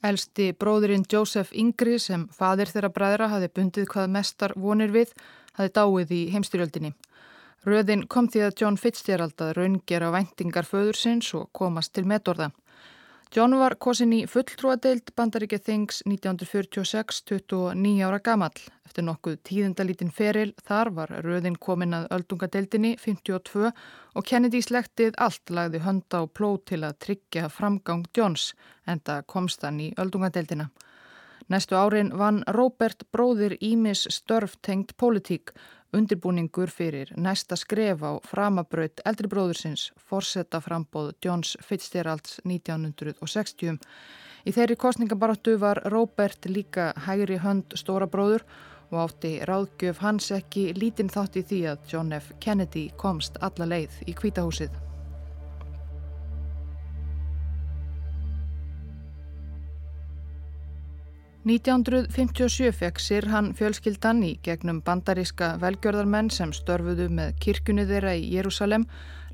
Elsti 0.00 0.52
bróðurinn 0.56 1.04
Joseph 1.12 1.50
Ingri 1.52 1.98
sem 2.00 2.22
fadir 2.32 2.70
þeirra 2.72 2.88
bræðra 2.94 3.26
hafi 3.34 3.50
bundið 3.52 3.88
hvað 3.92 4.12
mestar 4.14 4.54
vonir 4.56 4.94
við, 4.94 5.12
hafi 5.58 5.72
dáið 5.76 6.14
í 6.16 6.20
heimstyrjöldinni. 6.32 6.94
Röðin 7.68 8.06
kom 8.08 8.30
því 8.32 8.46
að 8.46 8.54
John 8.62 8.78
Fitzgerald 8.80 9.42
að 9.44 9.52
raungera 9.58 10.08
væntingar 10.14 10.64
föðursins 10.64 11.34
og 11.36 11.50
komast 11.52 11.92
til 11.92 12.06
metorða. 12.08 12.48
John 13.30 13.52
var 13.54 13.76
kosin 13.78 14.10
í 14.10 14.24
fulltrúadeild 14.26 15.12
bandaríkja 15.14 15.60
þings 15.62 16.00
1946, 16.02 17.20
29 17.30 18.00
ára 18.02 18.18
gamall. 18.26 18.56
Eftir 18.82 19.06
nokkuð 19.06 19.36
tíðindalítinn 19.46 20.10
feril 20.10 20.50
þar 20.66 20.90
var 20.96 21.12
röðin 21.22 21.54
komin 21.54 21.94
að 21.94 22.08
öldungadeildinni 22.16 22.96
52 22.98 23.70
og 23.70 24.26
Kennedy 24.26 24.64
slektið 24.66 25.14
allt 25.22 25.54
lagði 25.54 25.84
hönda 25.84 26.24
og 26.24 26.32
pló 26.34 26.56
til 26.66 26.82
að 26.82 26.98
tryggja 27.06 27.46
framgang 27.54 28.02
Johns 28.18 28.48
enda 28.90 29.20
komst 29.22 29.62
hann 29.62 29.78
í 29.78 29.92
öldungadeildina. 29.94 30.66
Næstu 31.50 31.78
árin 31.78 32.10
vann 32.18 32.42
Robert 32.50 33.06
bróðir 33.14 33.54
Ímis 33.62 34.08
störf 34.10 34.58
tengt 34.58 34.96
politík 34.98 35.54
undirbúningur 35.96 36.70
fyrir 36.70 37.12
næsta 37.16 37.56
skref 37.58 38.02
á 38.06 38.12
framabraut 38.30 39.02
eldri 39.06 39.30
bróðursins 39.30 39.90
forsetta 40.10 40.60
frambóð 40.62 41.12
Johns 41.24 41.56
Fitzgeralds 41.66 42.40
1960. 42.44 43.78
Í 44.46 44.54
þeirri 44.56 44.76
kostningabaróttu 44.80 45.56
var 45.60 45.82
Robert 45.92 46.46
líka 46.48 46.92
hægri 47.06 47.40
hönd 47.42 47.76
stóra 47.76 48.08
bróður 48.10 48.46
og 48.90 49.00
átti 49.06 49.36
ráðgjöf 49.46 50.00
hans 50.02 50.30
ekki 50.34 50.70
lítinn 50.78 51.12
þátt 51.12 51.40
í 51.42 51.46
því 51.46 51.64
að 51.74 51.90
John 51.92 52.14
F. 52.16 52.32
Kennedy 52.40 52.88
komst 52.96 53.38
alla 53.40 53.68
leið 53.74 54.00
í 54.06 54.16
kvítahúsið. 54.16 54.89
1957 61.48 62.68
fekk 62.76 62.98
Sirhan 63.00 63.46
fjölskyldan 63.56 64.18
í 64.26 64.34
gegnum 64.44 64.82
bandaríska 64.84 65.54
velgjörðarmenn 65.62 66.28
sem 66.28 66.52
störfuðu 66.52 67.06
með 67.16 67.30
kirkjunni 67.40 67.86
þeirra 67.88 68.12
í 68.18 68.26
Jérúsalem 68.34 68.84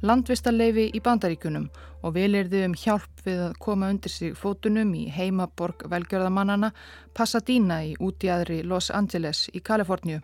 landvistarleifi 0.06 0.84
í 0.94 1.00
bandaríkunum 1.02 1.66
og 2.06 2.14
vilirði 2.14 2.62
um 2.68 2.78
hjálp 2.78 3.26
við 3.26 3.42
að 3.48 3.58
koma 3.66 3.90
undir 3.90 4.14
sig 4.14 4.38
fótunum 4.38 4.94
í 4.94 5.08
heimaborg 5.10 5.82
velgjörðarmannana 5.90 6.70
Pasadena 7.10 7.82
í 7.82 7.96
útjæðri 7.98 8.62
Los 8.62 8.92
Angeles 8.94 9.48
í 9.50 9.58
Kaliforníu. 9.58 10.22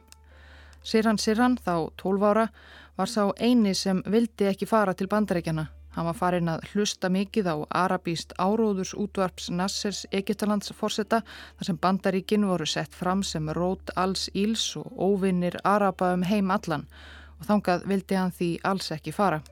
Sirhan 0.87 1.19
Sirhan, 1.19 1.59
þá 1.59 1.91
12 1.99 2.31
ára, 2.31 2.49
var 2.95 3.11
sá 3.11 3.25
eini 3.43 3.75
sem 3.75 4.07
vildi 4.07 4.53
ekki 4.55 4.71
fara 4.71 4.95
til 4.95 5.11
bandaríkjana 5.11 5.67
Hann 5.93 6.09
var 6.09 6.17
farin 6.17 6.49
að 6.49 6.65
hlusta 6.73 7.11
mikið 7.13 7.49
á 7.53 7.57
arabíst 7.85 8.33
áróðurs 8.41 8.95
útvarps 8.97 9.51
Nassers 9.53 10.07
Egiptalands 10.11 10.73
fórsetta 10.77 11.21
þar 11.59 11.69
sem 11.69 11.81
bandaríkin 11.83 12.47
voru 12.49 12.67
sett 12.67 12.95
fram 12.97 13.23
sem 13.23 13.51
rót 13.53 13.93
alls 13.97 14.31
íls 14.33 14.71
og 14.81 14.89
óvinnir 14.97 15.59
araba 15.65 16.15
um 16.17 16.25
heim 16.25 16.51
allan 16.51 16.87
og 17.39 17.49
þangað 17.51 17.89
vildi 17.93 18.17
hann 18.17 18.33
því 18.33 18.51
alls 18.65 18.93
ekki 18.95 19.13
fara. 19.13 19.43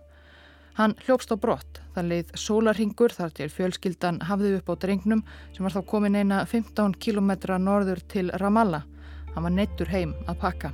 Hann 0.81 0.95
hljópst 1.05 1.33
á 1.35 1.37
brott, 1.37 1.81
það 1.95 2.13
leið 2.13 2.29
sólarhingur 2.41 3.13
þar 3.13 3.35
til 3.37 3.51
fjölskyldan 3.53 4.23
hafði 4.31 4.55
upp 4.61 4.71
á 4.73 4.75
drengnum 4.81 5.25
sem 5.53 5.67
var 5.67 5.75
þá 5.77 5.83
komin 5.93 6.17
eina 6.17 6.45
15 6.47 6.95
km 6.97 7.35
norður 7.61 8.01
til 8.09 8.31
Ramallah. 8.41 8.87
Hann 9.35 9.45
var 9.45 9.53
neittur 9.53 9.93
heim 9.93 10.15
að 10.27 10.41
pakka. 10.41 10.73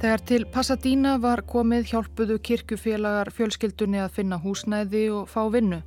Þegar 0.00 0.22
til 0.24 0.44
Pasadena 0.48 1.10
var 1.20 1.42
komið 1.44 1.90
hjálpuðu 1.90 2.38
kirkufélagar 2.40 3.28
fjölskyldunni 3.36 3.98
að 4.00 4.14
finna 4.14 4.38
húsnæði 4.40 5.02
og 5.12 5.26
fá 5.28 5.42
vinnu 5.52 5.82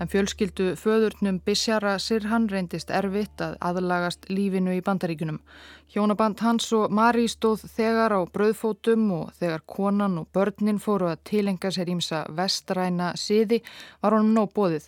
en 0.00 0.08
fjölskyldu 0.08 0.70
föðurnum 0.80 1.42
Bishara 1.44 1.98
Sirhan 2.00 2.46
reyndist 2.48 2.88
erfitt 2.88 3.42
að 3.44 3.58
aðlagast 3.68 4.24
lífinu 4.32 4.72
í 4.72 4.80
bandaríkunum. 4.86 5.42
Hjónaband 5.92 6.40
hans 6.40 6.70
og 6.72 6.88
Mari 6.96 7.26
stóð 7.28 7.66
þegar 7.74 8.16
á 8.16 8.20
bröðfótum 8.32 9.04
og 9.18 9.36
þegar 9.36 9.66
konan 9.68 10.16
og 10.22 10.30
börnin 10.32 10.80
fóru 10.80 11.10
að 11.12 11.26
tilenga 11.28 11.68
sér 11.68 11.92
ímsa 11.92 12.24
vestræna 12.40 13.12
siði 13.20 13.60
var 14.00 14.16
honum 14.16 14.32
nóg 14.32 14.54
bóðið. 14.56 14.86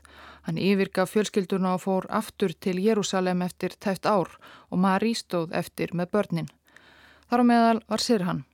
Hann 0.49 0.57
yfirga 0.57 1.05
fjölskylduna 1.05 1.75
og 1.77 1.85
fór 1.85 2.09
aftur 2.09 2.57
til 2.57 2.81
Jérúsalem 2.81 3.45
eftir 3.45 3.77
tæft 3.77 4.09
ár 4.09 4.39
og 4.71 4.81
Mari 4.81 5.13
stóð 5.13 5.53
eftir 5.53 5.93
með 5.93 6.15
börnin. 6.17 6.55
Þar 7.29 7.45
á 7.45 7.51
meðal 7.53 7.83
var 7.85 8.01
Sirhan. 8.01 8.47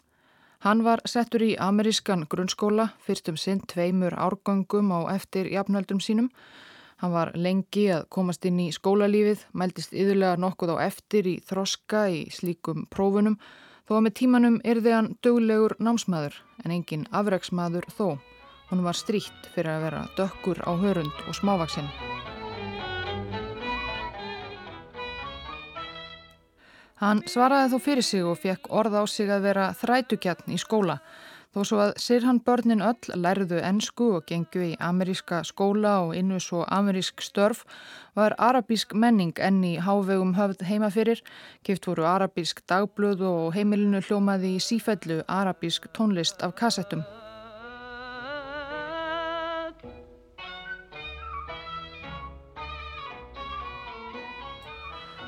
Hann 0.67 0.81
var 0.83 0.99
settur 1.07 1.45
í 1.47 1.53
amerískan 1.63 2.25
grunnskóla, 2.27 2.89
fyrstum 3.07 3.37
sinn 3.39 3.61
tveimur 3.71 4.17
árgöngum 4.19 4.89
á 4.91 5.15
eftir 5.15 5.47
jafnöldum 5.47 6.01
sínum. 6.03 6.27
Hann 6.99 7.13
var 7.15 7.31
lengi 7.39 7.85
að 7.95 8.09
komast 8.11 8.43
inn 8.51 8.59
í 8.65 8.73
skólalífið, 8.75 9.45
mæltist 9.55 9.95
yðurlega 9.95 10.41
nokkuð 10.43 10.75
á 10.75 10.77
eftir 10.89 11.29
í 11.31 11.37
þroska 11.47 12.09
í 12.11 12.25
slíkum 12.35 12.89
prófunum, 12.91 13.39
þó 13.87 14.01
að 14.01 14.05
með 14.09 14.17
tímanum 14.19 14.59
erði 14.67 14.97
hann 14.97 15.13
döglegur 15.23 15.77
námsmaður 15.79 16.43
en 16.65 16.75
engin 16.81 17.07
afreiksmaður 17.15 17.87
þó. 17.95 18.19
Hún 18.73 18.83
var 18.83 18.99
stríkt 18.99 19.47
fyrir 19.55 19.71
að 19.71 19.87
vera 19.87 20.05
dökkur 20.19 20.67
á 20.67 20.75
hörund 20.75 21.27
og 21.29 21.39
smávaksinn. 21.39 21.93
Hann 26.97 27.21
svaraði 27.29 27.75
þó 27.75 27.81
fyrir 27.85 28.05
sig 28.09 28.25
og 28.25 28.39
fekk 28.41 28.71
orð 28.73 28.95
á 28.97 29.03
sig 29.05 29.29
að 29.29 29.43
vera 29.51 29.73
þrætukjarn 29.77 30.55
í 30.55 30.61
skóla. 30.61 31.01
Þó 31.53 31.63
svo 31.65 31.81
að 31.81 31.91
Sirhan 32.01 32.39
börnin 32.45 32.85
öll 32.85 33.17
lærðu 33.17 33.63
ennsku 33.65 34.11
og 34.19 34.27
gengu 34.29 34.61
í 34.61 34.71
ameríska 34.81 35.43
skóla 35.45 35.95
og 36.05 36.15
innu 36.17 36.41
svo 36.41 36.65
amerísk 36.69 37.25
störf 37.25 37.63
var 38.17 38.37
arabísk 38.37 38.93
menning 38.93 39.37
enn 39.41 39.63
í 39.65 39.75
hávegum 39.81 40.35
höfð 40.37 40.65
heima 40.69 40.93
fyrir. 40.93 41.21
Gift 41.65 41.89
voru 41.89 42.09
arabísk 42.09 42.65
dagblöð 42.69 43.25
og 43.29 43.55
heimilinu 43.57 44.01
hljómaði 44.05 44.57
í 44.57 44.65
sífellu 44.71 45.23
arabísk 45.29 45.89
tónlist 45.97 46.45
af 46.45 46.57
kassettum. 46.61 47.05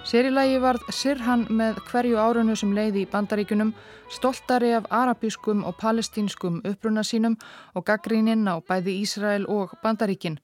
Serilagi 0.09 0.57
varð 0.57 0.87
Sirhan 0.88 1.43
með 1.53 1.83
hverju 1.91 2.17
árunu 2.17 2.55
sem 2.57 2.71
leiði 2.73 3.03
í 3.05 3.09
bandaríkunum 3.12 3.75
stoltari 4.09 4.71
af 4.73 4.87
arabískum 4.88 5.67
og 5.69 5.75
palestínskum 5.77 6.62
uppruna 6.65 7.03
sínum 7.05 7.35
og 7.77 7.85
gaggríninn 7.91 8.49
á 8.49 8.57
bæði 8.65 8.95
Ísrael 9.03 9.45
og 9.53 9.75
bandaríkin. 9.83 10.38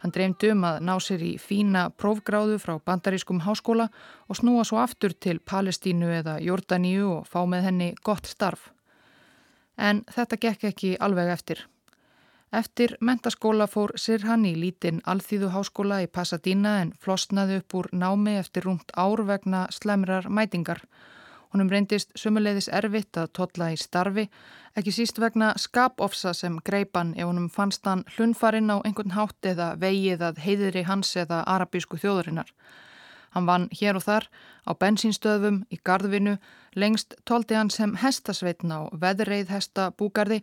Hann 0.00 0.14
dreymdi 0.14 0.54
um 0.54 0.64
að 0.64 0.78
ná 0.88 0.94
sér 1.04 1.20
í 1.26 1.34
fína 1.36 1.90
prófgráðu 2.00 2.56
frá 2.62 2.78
bandarískum 2.80 3.42
háskóla 3.44 3.90
og 4.24 4.40
snúa 4.40 4.64
svo 4.64 4.80
aftur 4.80 5.12
til 5.12 5.36
Palestínu 5.36 6.08
eða 6.22 6.38
Jórdaníu 6.40 7.10
og 7.18 7.28
fá 7.28 7.44
með 7.44 7.68
henni 7.68 7.90
gott 8.00 8.24
starf. 8.24 8.70
En 9.76 10.00
þetta 10.08 10.40
gekk 10.46 10.64
ekki 10.72 10.94
alveg 10.96 11.28
eftir. 11.36 11.66
Eftir 12.50 12.96
mentaskóla 13.00 13.68
fór 13.70 13.92
Sirhan 13.94 14.42
í 14.42 14.56
lítinn 14.58 14.96
alþýðuháskóla 15.06 16.00
í 16.02 16.08
Pasadena 16.10 16.80
en 16.82 16.88
flosnaði 16.98 17.60
upp 17.60 17.74
úr 17.78 17.88
námi 17.94 18.32
eftir 18.40 18.64
rúmt 18.66 18.90
ár 18.98 19.20
vegna 19.28 19.68
slemrar 19.70 20.26
mætingar. 20.26 20.80
Honum 21.54 21.68
reyndist 21.70 22.10
sumuleiðis 22.18 22.66
erfitt 22.74 23.20
að 23.22 23.28
totla 23.38 23.68
í 23.70 23.76
starfi, 23.78 24.24
ekki 24.74 24.94
síst 24.96 25.20
vegna 25.22 25.52
skapofsa 25.62 26.32
sem 26.34 26.56
greipan 26.66 27.12
ef 27.14 27.28
honum 27.30 27.46
fannst 27.54 27.86
hann 27.86 28.02
hlunfarinn 28.16 28.74
á 28.74 28.82
einhvern 28.82 29.14
hátt 29.14 29.46
eða 29.46 29.76
vegið 29.78 30.24
að 30.26 30.40
heiðri 30.42 30.82
hans 30.90 31.12
eða 31.22 31.44
arabísku 31.46 32.00
þjóðurinnar. 32.02 32.50
Hann 33.30 33.46
vann 33.46 33.68
hér 33.78 34.00
og 34.00 34.02
þar 34.08 34.26
á 34.66 34.74
bensínstöðum 34.74 35.62
í 35.70 35.78
gardvinu, 35.86 36.34
lengst 36.74 37.14
tóldi 37.22 37.54
hann 37.54 37.70
sem 37.70 37.94
hestasveitna 37.94 38.80
og 38.88 38.98
veðreið 38.98 39.54
hesta 39.54 39.92
búgarði 39.94 40.40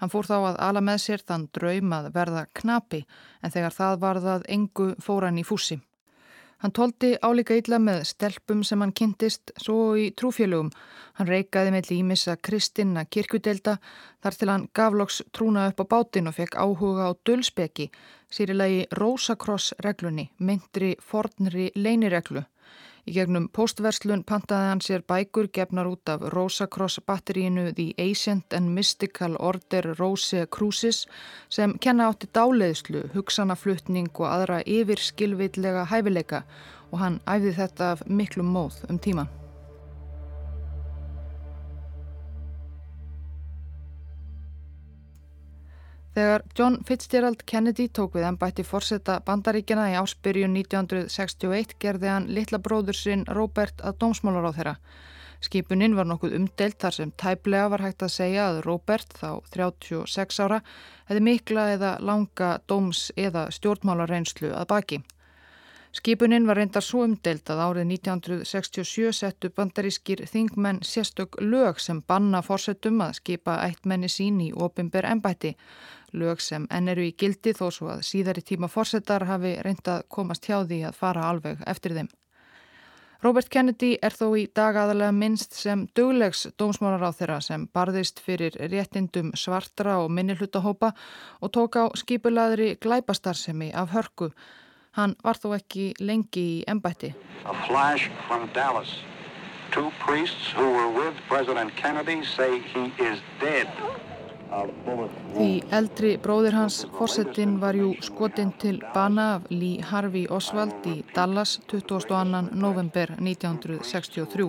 Hann 0.00 0.12
fór 0.12 0.26
þá 0.26 0.36
að 0.38 0.58
ala 0.64 0.80
með 0.80 0.98
sér 1.04 1.22
þann 1.28 1.46
draum 1.52 1.92
að 1.92 2.10
verða 2.16 2.46
knapi 2.56 3.04
en 3.42 3.52
þegar 3.52 3.76
það 3.76 4.02
var 4.04 4.20
það 4.24 4.50
engu 4.56 4.90
fóran 5.04 5.40
í 5.40 5.44
fússi. 5.44 5.80
Hann 6.60 6.74
tóldi 6.76 7.14
álíka 7.24 7.56
illa 7.56 7.78
með 7.80 8.02
stelpum 8.10 8.60
sem 8.68 8.82
hann 8.84 8.92
kynntist 8.92 9.52
svo 9.64 9.94
í 9.96 10.10
trúfélögum. 10.12 10.68
Hann 11.16 11.28
reykaði 11.28 11.72
með 11.72 11.88
límissa 11.88 12.34
kristinna 12.36 13.06
kirkudelda 13.08 13.78
þar 14.20 14.36
til 14.36 14.48
hann 14.52 14.66
gafloks 14.76 15.22
trúna 15.32 15.70
upp 15.70 15.80
á 15.80 15.90
bátinn 15.94 16.28
og 16.28 16.36
fekk 16.36 16.58
áhuga 16.60 17.08
á 17.08 17.10
dölspeki, 17.24 17.88
sýrilegi 18.28 18.84
Rósakross 19.00 19.72
reglunni, 19.80 20.28
myndri 20.36 20.92
fornri 21.00 21.70
leinireglu. 21.76 22.44
Í 23.08 23.14
gegnum 23.16 23.48
postverslun 23.56 24.22
pantaði 24.28 24.68
hann 24.70 24.82
sér 24.84 25.04
bækur 25.08 25.48
gefnar 25.56 25.88
út 25.88 26.12
af 26.12 26.26
Rosacross 26.34 27.00
batterínu 27.08 27.70
The 27.72 27.94
Ancient 27.98 28.52
and 28.52 28.74
Mystical 28.76 29.36
Order 29.40 29.94
Rose 29.98 30.46
Crucis 30.46 31.06
sem 31.48 31.78
kenna 31.80 32.10
átti 32.10 32.28
dáleiðslu, 32.36 33.08
hugsanaflutning 33.14 34.12
og 34.20 34.28
aðra 34.28 34.60
yfirskilvillega 34.66 35.88
hæfileika 35.90 36.44
og 36.90 37.04
hann 37.04 37.20
æfði 37.26 37.56
þetta 37.62 37.92
af 37.96 38.08
miklu 38.08 38.44
móð 38.44 38.82
um 38.90 38.98
tíma. 38.98 39.30
Þegar 46.14 46.42
John 46.58 46.80
Fitzgerald 46.86 47.44
Kennedy 47.46 47.84
tók 47.88 48.16
við 48.18 48.24
ennbætti 48.26 48.64
fórsetta 48.66 49.20
bandaríkjana 49.26 49.92
í 49.92 49.98
áspyrjun 50.00 50.56
1961 50.58 51.76
gerði 51.78 52.10
hann 52.10 52.26
litla 52.34 52.58
bróður 52.58 52.98
sinn 52.98 53.22
Robert 53.30 53.84
að 53.86 54.00
dómsmálar 54.02 54.48
á 54.50 54.52
þeirra. 54.56 54.74
Skipuninn 55.40 55.94
var 55.96 56.08
nokkuð 56.10 56.34
umdelt 56.36 56.80
þar 56.82 56.96
sem 56.96 57.12
tæplega 57.16 57.70
var 57.72 57.84
hægt 57.86 58.02
að 58.04 58.12
segja 58.16 58.48
að 58.50 58.58
Robert, 58.66 59.14
þá 59.16 59.38
36 59.54 60.42
ára, 60.42 60.58
hefði 61.08 61.22
mikla 61.30 61.70
eða 61.76 61.94
langa 62.02 62.50
dóms- 62.68 63.08
eða 63.16 63.46
stjórnmálarreynslu 63.54 64.50
að 64.50 64.68
baki. 64.74 65.00
Skipuninn 65.90 66.44
var 66.46 66.54
reyndar 66.60 66.84
svo 66.86 67.00
umdelt 67.02 67.50
að 67.50 67.60
árið 67.64 67.88
1967 67.96 69.10
settu 69.16 69.48
bandarískir 69.50 70.20
þingmenn 70.22 70.84
sérstök 70.86 71.40
lög 71.42 71.80
sem 71.82 71.98
banna 72.06 72.44
fórsetum 72.46 73.00
að 73.02 73.16
skipa 73.18 73.56
ættmenni 73.64 74.06
sín 74.06 74.38
í 74.44 74.52
ofinber 74.54 75.08
ennbætti. 75.10 75.56
Lög 76.12 76.40
sem 76.40 76.66
enn 76.70 76.88
eru 76.88 77.04
í 77.06 77.14
gildi 77.18 77.52
þó 77.56 77.68
svo 77.74 77.90
að 77.94 78.06
síðari 78.08 78.42
tíma 78.42 78.68
fórsetar 78.68 79.26
hafi 79.28 79.56
reyndað 79.64 80.06
komast 80.08 80.46
hjá 80.48 80.62
því 80.64 80.82
að 80.88 80.98
fara 81.02 81.28
alveg 81.28 81.62
eftir 81.66 81.96
þeim. 81.98 82.10
Robert 83.20 83.50
Kennedy 83.52 83.98
er 84.00 84.14
þó 84.16 84.30
í 84.40 84.46
dag 84.56 84.78
aðalega 84.80 85.12
minnst 85.12 85.52
sem 85.52 85.82
duglegs 85.94 86.46
dómsmálar 86.56 87.04
á 87.04 87.10
þeirra 87.12 87.40
sem 87.44 87.66
barðist 87.68 88.22
fyrir 88.24 88.56
réttindum 88.72 89.34
svartra 89.36 89.98
og 90.00 90.08
minnilhutahópa 90.16 90.94
og 91.40 91.52
tók 91.52 91.76
á 91.76 91.84
skipulaðri 92.00 92.78
glæpastarsemi 92.80 93.74
af 93.76 93.92
hörku 93.92 94.30
Hann 94.98 95.12
var 95.22 95.38
þó 95.38 95.52
ekki 95.54 95.84
lengi 96.02 96.42
í 96.42 96.54
embætti. 96.72 97.12
A 97.46 97.54
flash 97.66 98.10
from 98.26 98.48
Dallas. 98.56 98.90
Two 99.70 99.92
priests 100.04 100.50
who 100.50 100.66
were 100.66 100.90
with 100.90 101.14
President 101.28 101.76
Kennedy 101.76 102.24
say 102.24 102.58
he 102.58 102.90
is 102.98 103.22
dead. 103.38 103.68
Því 104.50 105.50
eldri 105.70 106.16
bróðir 106.18 106.56
hans, 106.58 106.80
fórsetin, 106.96 107.52
var 107.62 107.76
jú 107.78 107.92
skotinn 108.02 108.50
til 108.58 108.80
bana 108.94 109.26
af 109.36 109.44
Lee 109.50 109.78
Harvey 109.86 110.26
Oswald 110.26 110.88
í 110.90 110.96
Dallas 111.14 111.60
22. 111.70 112.48
november 112.58 113.12
1963. 113.18 114.48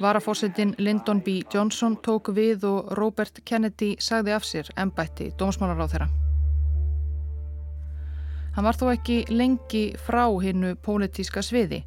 Varafórsetin 0.00 0.76
Lyndon 0.78 1.20
B. 1.20 1.40
Johnson 1.52 1.96
tók 1.96 2.30
við 2.36 2.64
og 2.68 2.92
Robert 2.96 3.42
Kennedy 3.44 3.96
sagði 3.98 4.36
af 4.36 4.46
sér 4.46 4.70
embætti 4.78 5.32
dómsmálar 5.34 5.82
á 5.82 5.86
þeirra. 5.90 6.08
Hann 8.54 8.66
var 8.66 8.78
þó 8.78 8.86
ekki 8.94 9.18
lengi 9.34 9.82
frá 9.98 10.24
hinnu 10.42 10.76
pólitíska 10.78 11.42
sviði. 11.42 11.82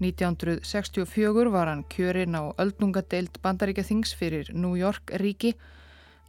1964 0.00 1.50
var 1.52 1.68
hann 1.68 1.84
kjörinn 1.90 2.38
á 2.38 2.54
öldnungadeild 2.54 3.42
bandaríkjathings 3.42 4.14
fyrir 4.14 4.54
New 4.54 4.78
York 4.78 5.10
ríki 5.20 5.56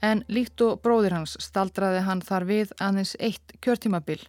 en 0.02 0.24
líkt 0.28 0.62
og 0.66 0.82
bróðir 0.82 1.16
hans 1.16 1.38
staldraði 1.40 2.06
hann 2.08 2.22
þar 2.26 2.48
við 2.50 2.74
aðeins 2.82 3.16
eitt 3.20 3.56
kjörtímabil 3.62 4.22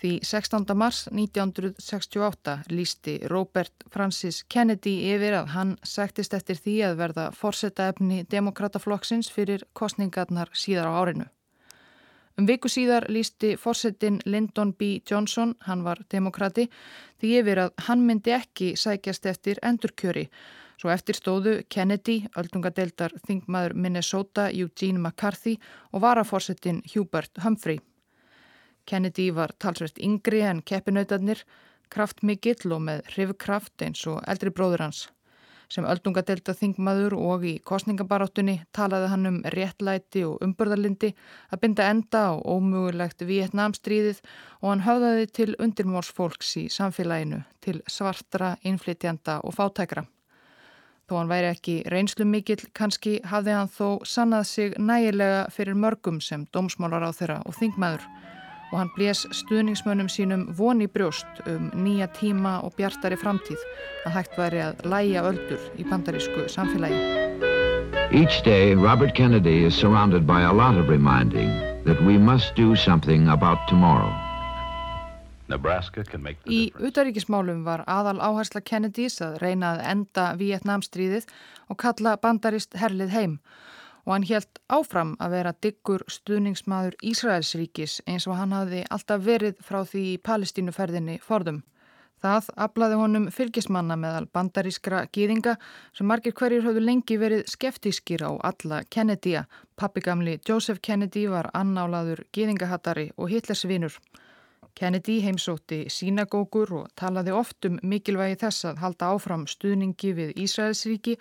því 0.00 0.18
16. 0.22 0.66
mars 0.76 1.06
1968 1.12 2.56
lísti 2.70 3.16
Robert 3.32 3.86
Francis 3.92 4.42
Kennedy 4.48 4.98
yfir 5.14 5.38
að 5.40 5.54
hann 5.54 5.76
sæktist 5.82 6.36
eftir 6.36 6.60
því 6.60 6.76
að 6.90 6.98
verða 7.00 7.30
forsetaefni 7.36 8.24
demokrataflokksins 8.30 9.32
fyrir 9.32 9.64
kostningarnar 9.72 10.52
síðar 10.52 10.92
á 10.92 10.98
árinu. 11.00 11.26
Um 12.36 12.44
viku 12.44 12.68
síðar 12.68 13.06
lísti 13.08 13.54
fórsetin 13.56 14.18
Lyndon 14.26 14.74
B. 14.76 15.00
Johnson, 15.10 15.54
hann 15.64 15.84
var 15.86 16.02
demokrati, 16.12 16.66
því 17.16 17.30
yfir 17.40 17.60
að 17.62 17.70
hann 17.86 18.02
myndi 18.04 18.34
ekki 18.36 18.74
sækjast 18.76 19.26
eftir 19.26 19.60
endurkjöri. 19.64 20.26
Svo 20.26 20.65
Svo 20.86 20.92
eftir 20.94 21.16
stóðu 21.18 21.52
Kennedy, 21.66 22.28
öldungadeildar 22.38 23.10
þingmaður 23.26 23.72
Minnesota 23.74 24.44
Eugene 24.54 25.00
McCarthy 25.00 25.56
og 25.90 26.04
varaforsetin 26.04 26.78
Hubert 26.92 27.40
Humphrey. 27.42 27.80
Kennedy 28.86 29.32
var 29.34 29.50
talsvert 29.58 29.98
yngri 29.98 30.44
en 30.46 30.62
keppinautarnir, 30.62 31.42
kraftmikill 31.90 32.70
og 32.70 32.86
með 32.86 33.02
hrifkraft 33.16 33.82
eins 33.82 34.06
og 34.06 34.22
eldri 34.30 34.54
bróður 34.54 34.86
hans. 34.86 35.02
Sem 35.66 35.90
öldungadelta 35.90 36.54
þingmaður 36.54 37.18
og 37.18 37.50
í 37.50 37.58
kostningabaráttunni 37.66 38.60
talaði 38.70 39.10
hann 39.10 39.32
um 39.34 39.42
réttlæti 39.58 40.22
og 40.22 40.38
umbörðarlindi 40.46 41.16
að 41.50 41.64
binda 41.66 41.90
enda 41.90 42.28
á 42.30 42.32
ómugulegt 42.38 43.26
Vietnamstríðið 43.26 44.22
og 44.62 44.70
hann 44.70 44.86
höfðaði 44.86 45.30
til 45.34 45.52
undirmórsfólks 45.58 46.60
í 46.62 46.68
samfélaginu, 46.70 47.42
til 47.58 47.80
svartra, 47.90 48.54
innflytjanda 48.62 49.42
og 49.42 49.58
fátækra. 49.58 50.06
Þó 51.06 51.20
hann 51.20 51.28
væri 51.30 51.52
ekki 51.52 51.74
reynslu 51.86 52.24
mikill, 52.26 52.64
kannski 52.74 53.20
hafði 53.30 53.52
hann 53.54 53.68
þó 53.70 54.02
sannað 54.02 54.48
sig 54.50 54.72
nægilega 54.74 55.44
fyrir 55.54 55.78
mörgum 55.78 56.18
sem 56.18 56.48
dómsmálar 56.50 57.06
á 57.06 57.14
þeirra 57.14 57.36
og 57.46 57.54
þingmaður 57.54 58.02
og 58.72 58.80
hann 58.80 58.90
blés 58.96 59.22
stuðningsmönnum 59.30 60.10
sínum 60.10 60.42
voni 60.58 60.90
brjóst 60.90 61.44
um 61.46 61.70
nýja 61.84 62.10
tíma 62.18 62.56
og 62.66 62.74
bjartari 62.74 63.14
framtíð 63.22 63.62
að 64.08 64.18
hægt 64.18 64.34
væri 64.40 64.64
að 64.66 64.82
læja 64.90 65.22
öldur 65.30 65.70
í 65.78 65.86
bandarísku 65.86 66.48
samfélagi. 66.50 66.98
Each 68.10 68.42
day 68.42 68.74
Robert 68.74 69.14
Kennedy 69.14 69.64
is 69.64 69.78
surrounded 69.78 70.26
by 70.26 70.42
a 70.42 70.52
lot 70.52 70.74
of 70.74 70.88
reminding 70.88 71.50
that 71.86 72.02
we 72.02 72.18
must 72.18 72.54
do 72.56 72.74
something 72.74 73.28
about 73.28 73.58
tomorrow. 73.68 74.25
Í 76.50 76.60
utaríkismálum 76.74 77.62
var 77.66 77.84
aðal 77.86 78.18
áhersla 78.18 78.60
Kennedys 78.60 79.20
að 79.22 79.38
reyna 79.42 79.76
að 79.76 79.84
enda 79.92 80.26
Vietnamstríðið 80.40 81.28
og 81.70 81.78
kalla 81.82 82.16
bandarist 82.18 82.74
herlið 82.74 83.14
heim 83.14 83.38
og 84.06 84.12
hann 84.14 84.26
helt 84.26 84.60
áfram 84.70 85.14
að 85.22 85.32
vera 85.34 85.52
diggur 85.62 86.04
stuðningsmaður 86.10 86.96
Ísraelsríkis 87.10 88.00
eins 88.06 88.26
og 88.30 88.38
hann 88.38 88.54
hafði 88.54 88.84
alltaf 88.90 89.24
verið 89.26 89.56
frá 89.66 89.80
því 89.82 90.02
í 90.12 90.20
palestínuferðinni 90.28 91.18
forðum. 91.22 91.64
Það 92.22 92.46
aflaði 92.64 92.98
honum 93.00 93.26
fylgismanna 93.34 93.96
meðal 94.00 94.24
bandarískra 94.32 95.02
gýðinga 95.12 95.56
sem 95.94 96.08
margir 96.08 96.32
hverjir 96.38 96.64
höfðu 96.64 96.84
lengi 96.86 97.18
verið 97.20 97.44
skeftískir 97.52 98.24
á 98.24 98.32
alla 98.50 98.84
Kennedya. 98.88 99.44
Pappigamli 99.76 100.38
Joseph 100.48 100.80
Kennedy 100.80 101.26
var 101.28 101.50
annálaður 101.52 102.24
gýðingahattari 102.32 103.10
og 103.18 103.34
Hitlersvinur. 103.34 103.98
Kennedy 104.76 105.22
heimsótti 105.24 105.86
sínagókur 105.88 106.72
og 106.76 106.88
talaði 107.00 107.32
oft 107.32 107.64
um 107.64 107.78
mikilvægi 107.80 108.36
þess 108.42 108.66
að 108.68 108.82
halda 108.82 109.08
áfram 109.14 109.46
stuðningi 109.48 110.10
við 110.18 110.34
Ísraelsríki 110.44 111.14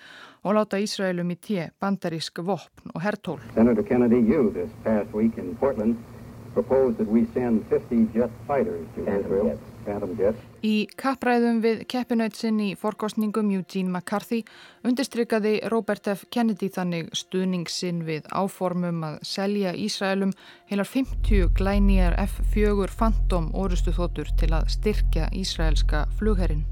og 0.43 0.57
láta 0.57 0.81
Ísraelum 0.83 1.31
í 1.31 1.37
té 1.39 1.69
bandarísk 1.79 2.43
vopn 2.43 2.91
og 2.91 2.99
hertól. 3.05 3.39
Senator 3.55 3.87
Kennedy, 3.87 4.19
you 4.19 4.51
this 4.51 4.71
past 4.83 5.15
week 5.15 5.37
in 5.37 5.55
Portland 5.55 5.95
proposed 6.53 6.97
that 6.97 7.07
we 7.07 7.25
send 7.33 7.63
50 7.69 8.11
jet 8.13 8.31
fighters 8.47 8.85
to 8.95 9.07
Israel. 9.07 9.57
Í 10.65 10.87
kappræðum 10.97 11.61
við 11.63 11.83
keppinautsinn 11.91 12.59
í 12.63 12.69
forkostningum 12.79 13.51
Eugene 13.53 13.91
McCarthy 13.91 14.41
undirstrykaði 14.85 15.55
Robert 15.71 16.07
F. 16.11 16.25
Kennedy 16.33 16.69
þannig 16.73 17.11
stuðningsinn 17.13 18.03
við 18.07 18.29
áformum 18.33 19.03
að 19.05 19.19
selja 19.29 19.75
Ísraelum 19.77 20.33
heilar 20.71 20.89
50 20.89 21.51
glænýjar 21.57 22.17
F-4 22.25 22.89
Phantom 22.97 23.51
orustu 23.53 23.93
þóttur 23.95 24.31
til 24.39 24.53
að 24.57 24.71
styrkja 24.77 25.29
Ísraelska 25.33 26.07
flugherrin. 26.19 26.65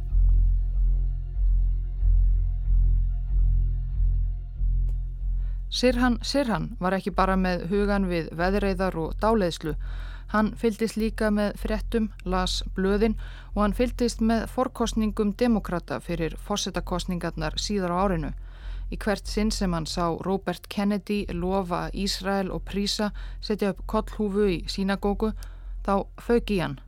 Sirhan 5.73 6.19
Sirhan 6.21 6.76
var 6.80 6.93
ekki 6.93 7.12
bara 7.17 7.34
með 7.34 7.63
hugan 7.71 8.04
við 8.06 8.28
veðreiðar 8.38 8.97
og 9.02 9.15
dáleiðslu 9.21 9.73
Hann 10.31 10.53
fylgist 10.57 10.97
líka 10.97 11.29
með 11.29 11.57
frettum, 11.62 12.07
las 12.25 12.62
blöðin 12.75 13.17
og 13.53 13.62
hann 13.63 13.75
fylgist 13.77 14.21
með 14.21 14.47
forkostningum 14.53 15.36
demokrata 15.38 15.99
fyrir 16.01 16.38
fórsetakostningarnar 16.47 17.59
síðar 17.62 17.93
á 17.93 17.97
árinu. 18.05 18.31
Í 18.93 18.97
hvert 19.01 19.29
sinn 19.29 19.49
sem 19.51 19.73
hann 19.73 19.88
sá 19.89 20.13
Robert 20.25 20.67
Kennedy 20.69 21.23
lofa 21.33 21.88
Ísrael 21.93 22.51
og 22.53 22.65
prísa 22.69 23.12
setja 23.41 23.71
upp 23.73 23.83
kollhúfu 23.89 24.47
í 24.51 24.57
sínagóku, 24.69 25.31
þá 25.86 26.05
í 26.29 26.59
hann. 26.59 26.79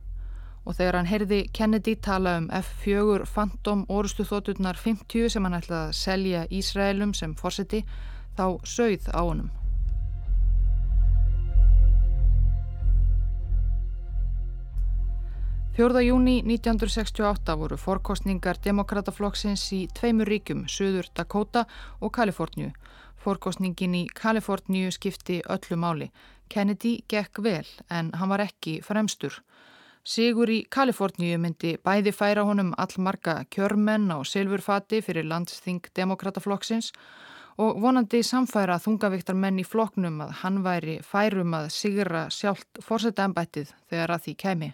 Og 0.66 0.74
þegar 0.78 0.98
hann 0.98 1.10
heyrði 1.10 1.40
Kennedy 1.54 1.94
tala 1.96 2.38
um 2.40 2.48
F4 2.50 3.26
Phantom 3.26 3.84
orustu 3.88 4.26
þótturnar 4.26 4.78
50 4.78 5.30
sem 5.34 5.44
hann 5.46 5.58
ætlaði 5.60 5.82
að 5.82 5.98
selja 6.00 6.46
Ísraelum 6.50 7.14
sem 7.14 7.34
fórseti, 7.34 7.84
þá 8.38 8.58
sögð 8.66 9.10
á 9.14 9.22
honum. 9.22 9.50
4. 15.76 16.00
júni 16.00 16.40
1968 16.40 17.54
voru 17.60 17.76
forkostningar 17.76 18.56
demokrataflokksins 18.64 19.64
í 19.76 19.82
tveimur 19.92 20.30
ríkjum, 20.32 20.62
Suður 20.72 21.10
Dakota 21.12 21.66
og 22.00 22.14
Kaliforníu. 22.16 22.70
Forkostningin 23.20 23.98
í 23.98 24.06
Kaliforníu 24.08 24.88
skipti 24.96 25.42
öllu 25.44 25.76
máli. 25.76 26.06
Kennedy 26.48 26.94
gekk 27.12 27.42
vel 27.44 27.68
en 27.92 28.08
hann 28.16 28.32
var 28.32 28.40
ekki 28.46 28.78
fremstur. 28.86 29.36
Sigur 30.00 30.48
í 30.48 30.62
Kaliforníu 30.64 31.36
myndi 31.44 31.74
bæði 31.84 32.16
færa 32.16 32.46
honum 32.48 32.72
allmarga 32.78 33.42
kjörmenn 33.52 34.08
á 34.08 34.24
silfurfati 34.24 35.02
fyrir 35.04 35.28
landsþing 35.28 35.92
demokrataflokksins 35.92 36.94
og 37.60 37.82
vonandi 37.84 38.22
samfæra 38.24 38.80
þungavíktar 38.80 39.36
menn 39.36 39.60
í 39.60 39.68
floknum 39.68 40.24
að 40.24 40.34
hann 40.40 40.64
væri 40.64 40.98
færum 41.04 41.52
að 41.60 41.68
sigra 41.82 42.30
sjálft 42.32 42.80
fórseta 42.80 43.28
embættið 43.28 43.76
þegar 43.90 44.16
að 44.16 44.28
því 44.30 44.38
kemi. 44.46 44.72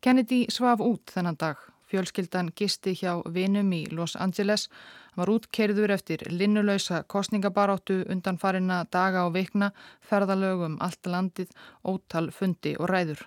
Kennedy 0.00 0.44
svaf 0.48 0.80
út 0.80 1.10
þennan 1.10 1.36
dag. 1.38 1.58
Fjölskyldan 1.88 2.50
gisti 2.56 2.92
hjá 2.94 3.16
vinum 3.34 3.72
í 3.72 3.80
Los 3.90 4.14
Angeles. 4.16 4.68
Hann 5.10 5.22
var 5.22 5.32
útkerður 5.32 5.90
eftir 5.90 6.22
linnulöysa 6.30 7.00
kostningabaráttu 7.08 8.04
undan 8.12 8.38
farina 8.38 8.84
daga 8.92 9.24
og 9.26 9.32
vikna, 9.34 9.72
ferðalögum 10.04 10.76
allt 10.84 11.06
landið, 11.06 11.50
ótal 11.82 12.30
fundi 12.30 12.76
og 12.78 12.92
ræður. 12.92 13.24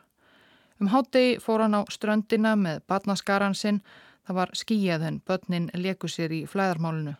Um 0.79 0.87
hátegi 0.93 1.41
fór 1.43 1.65
hann 1.65 1.75
á 1.75 1.81
ströndina 1.91 2.55
með 2.55 2.85
batnaskaran 2.87 3.57
sinn. 3.57 3.81
Það 4.23 4.37
var 4.39 4.55
skíjað 4.55 5.03
en 5.09 5.19
börnin 5.27 5.69
leku 5.73 6.07
sér 6.07 6.31
í 6.31 6.45
flæðarmálunu. 6.47 7.17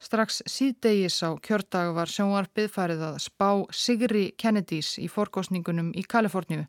Strax 0.00 0.42
síðdegis 0.46 1.22
á 1.22 1.30
kjördag 1.42 1.94
var 1.94 2.10
sjónvarpið 2.10 2.68
farið 2.70 3.06
að 3.06 3.16
spá 3.22 3.50
Sigri 3.70 4.30
Kennedys 4.38 4.96
í 4.98 5.08
forkostningunum 5.10 5.92
í 5.94 6.02
Kaliforníu. 6.02 6.66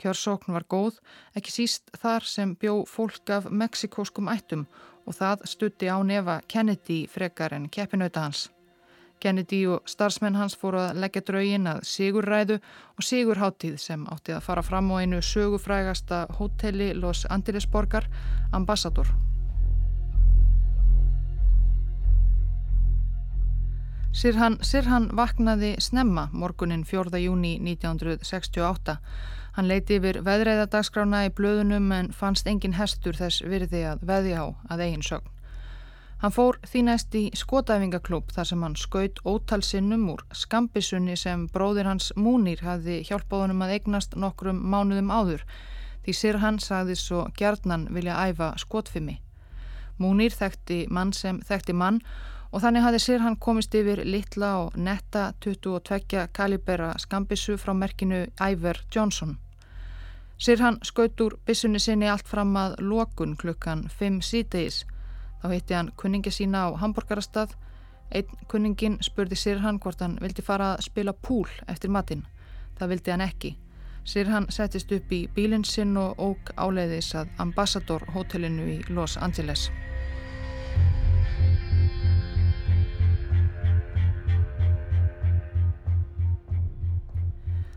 Kjörsókn 0.00 0.52
var 0.52 0.66
góð, 0.68 0.98
ekki 1.36 1.54
síst 1.54 1.90
þar 2.00 2.26
sem 2.28 2.54
bjó 2.60 2.82
fólk 2.88 3.30
af 3.30 3.48
meksikóskum 3.50 4.28
ættum 4.32 4.66
og 5.06 5.16
það 5.16 5.46
stutti 5.48 5.88
á 5.88 5.96
nefa 6.04 6.40
Kennedy 6.48 7.06
frekar 7.08 7.54
en 7.56 7.68
keppinauta 7.68 8.26
hans. 8.26 8.48
Kennedy 9.20 9.62
og 9.66 9.88
starfsmenn 9.88 10.36
hans 10.36 10.56
fóru 10.60 10.82
að 10.82 11.00
leggja 11.00 11.22
draugin 11.30 11.70
að 11.70 11.84
Sigurræðu 11.88 12.58
og 12.96 13.06
Sigurháttíð 13.08 13.78
sem 13.80 14.04
átti 14.12 14.34
að 14.36 14.44
fara 14.48 14.64
fram 14.66 14.92
á 14.92 15.00
einu 15.00 15.22
sögufrægasta 15.24 16.26
hóteli 16.38 16.92
Los 16.94 17.24
Angeles 17.30 17.66
borgar, 17.66 18.10
Ambassador. 18.52 19.08
Sirhan 24.16 24.54
Sirhan 24.64 25.10
vaknaði 25.12 25.74
snemma 25.76 26.30
morgunin 26.32 26.86
4. 26.88 27.18
júni 27.20 27.50
1968 27.60 28.94
Hann 29.58 29.66
leiti 29.68 29.98
yfir 29.98 30.22
veðreiðadagsgrána 30.24 31.18
í 31.26 31.32
blöðunum 31.36 31.90
en 31.92 32.06
fannst 32.16 32.46
engin 32.48 32.78
hestur 32.78 33.18
þess 33.18 33.42
virði 33.44 33.82
að 33.90 34.06
veði 34.08 34.30
á 34.40 34.44
að 34.72 34.82
eigin 34.86 35.04
sögn. 35.04 35.28
Hann 36.22 36.32
fór 36.32 36.56
því 36.64 36.82
næst 36.86 37.16
í 37.20 37.22
skotæfingaklúp 37.36 38.32
þar 38.32 38.48
sem 38.48 38.64
hann 38.64 38.76
skaut 38.80 39.20
ótalsinnum 39.28 40.06
úr 40.14 40.22
skambisunni 40.32 41.16
sem 41.20 41.42
bróðir 41.52 41.90
hans 41.90 42.08
Múnir 42.16 42.62
hafði 42.64 43.02
hjálpáðunum 43.10 43.66
að 43.66 43.74
eignast 43.74 44.16
nokkrum 44.16 44.62
mánuðum 44.64 45.12
áður 45.12 45.44
því 46.06 46.14
sér 46.16 46.40
hann 46.40 46.56
sagði 46.56 46.96
svo 47.02 47.26
gjarnan 47.36 47.84
vilja 47.92 48.16
æfa 48.30 48.54
skotfimi. 48.64 49.18
Múnir 50.00 50.32
þekkti 50.32 50.86
mann 50.88 51.12
sem 51.12 51.42
þekkti 51.44 51.76
mann 51.76 52.00
og 52.52 52.62
þannig 52.62 52.84
hafði 52.84 53.00
sér 53.02 53.24
hann 53.24 53.36
komist 53.36 53.74
yfir 53.74 54.04
litla 54.04 54.52
og 54.64 54.76
netta 54.76 55.32
22 55.44 56.28
kalibera 56.32 56.92
skambissu 56.98 57.56
frá 57.58 57.74
merkinu 57.74 58.26
Iver 58.40 58.80
Johnson. 58.94 59.36
Sér 60.38 60.60
hann 60.60 60.78
skaut 60.84 61.20
úr 61.20 61.38
bissunni 61.46 61.80
sinni 61.80 62.08
allt 62.12 62.28
fram 62.28 62.56
að 62.60 62.76
lokun 62.80 63.36
klukkan 63.40 63.86
5 63.88 64.20
síðdeis. 64.20 64.84
Þá 65.42 65.46
hitti 65.52 65.74
hann 65.74 65.92
kunningi 65.96 66.30
sína 66.30 66.66
á 66.68 66.76
Hamburgerastad. 66.76 67.54
Einn 68.12 68.28
kunningin 68.48 68.98
spurði 69.02 69.36
sér 69.36 69.62
hann 69.64 69.80
hvort 69.80 70.00
hann 70.04 70.18
vildi 70.22 70.42
fara 70.44 70.74
að 70.74 70.84
spila 70.90 71.12
púl 71.12 71.48
eftir 71.66 71.90
matinn. 71.90 72.26
Það 72.78 72.92
vildi 72.92 73.14
hann 73.14 73.24
ekki. 73.24 73.56
Sér 74.04 74.28
hann 74.30 74.46
settist 74.52 74.92
upp 74.92 75.12
í 75.12 75.24
bílinn 75.34 75.64
sinn 75.64 75.96
og 75.96 76.20
óg 76.22 76.52
áleiðis 76.54 77.14
að 77.18 77.32
Ambassador 77.42 78.04
hotellinu 78.14 78.68
í 78.76 78.78
Los 78.88 79.16
Angeles. 79.16 79.70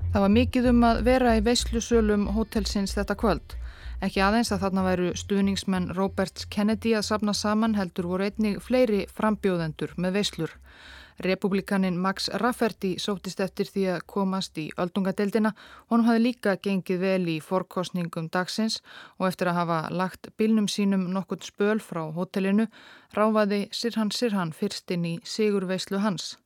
Það 0.09 0.23
var 0.23 0.31
mikið 0.33 0.67
um 0.71 0.85
að 0.87 0.99
vera 1.05 1.31
í 1.37 1.41
veislusölum 1.45 2.23
hótelsins 2.33 2.95
þetta 2.97 3.15
kvöld. 3.21 3.53
Ekki 4.01 4.23
aðeins 4.25 4.49
að 4.55 4.63
þarna 4.63 4.85
væru 4.87 5.09
stuðningsmenn 5.21 5.91
Robert 5.93 6.47
Kennedy 6.49 6.95
að 6.97 7.05
sapna 7.11 7.35
saman 7.37 7.75
heldur 7.77 8.07
voru 8.09 8.25
einnig 8.25 8.57
fleiri 8.65 9.03
frambjóðendur 9.13 9.93
með 10.01 10.17
veislur. 10.17 10.55
Republikanin 11.19 12.01
Max 12.01 12.29
Rafferty 12.41 12.95
sótist 12.97 13.43
eftir 13.43 13.69
því 13.69 13.85
að 13.93 14.07
komast 14.15 14.57
í 14.57 14.65
öldungadeildina. 14.81 15.53
Honum 15.93 16.09
hafði 16.09 16.25
líka 16.25 16.57
gengið 16.57 17.05
vel 17.05 17.29
í 17.35 17.39
forkostningum 17.43 18.33
dagsins 18.33 18.81
og 19.19 19.29
eftir 19.29 19.53
að 19.53 19.61
hafa 19.61 19.79
lagt 19.93 20.33
bilnum 20.41 20.71
sínum 20.71 21.09
nokkurt 21.13 21.45
spöl 21.45 21.77
frá 21.77 22.07
hotellinu 22.17 22.65
ráfaði 23.13 23.67
Sirhan 23.69 24.09
Sirhan 24.09 24.57
fyrst 24.57 24.89
inn 24.95 25.05
í 25.05 25.17
Sigurveislu 25.21 26.01
hans. 26.01 26.37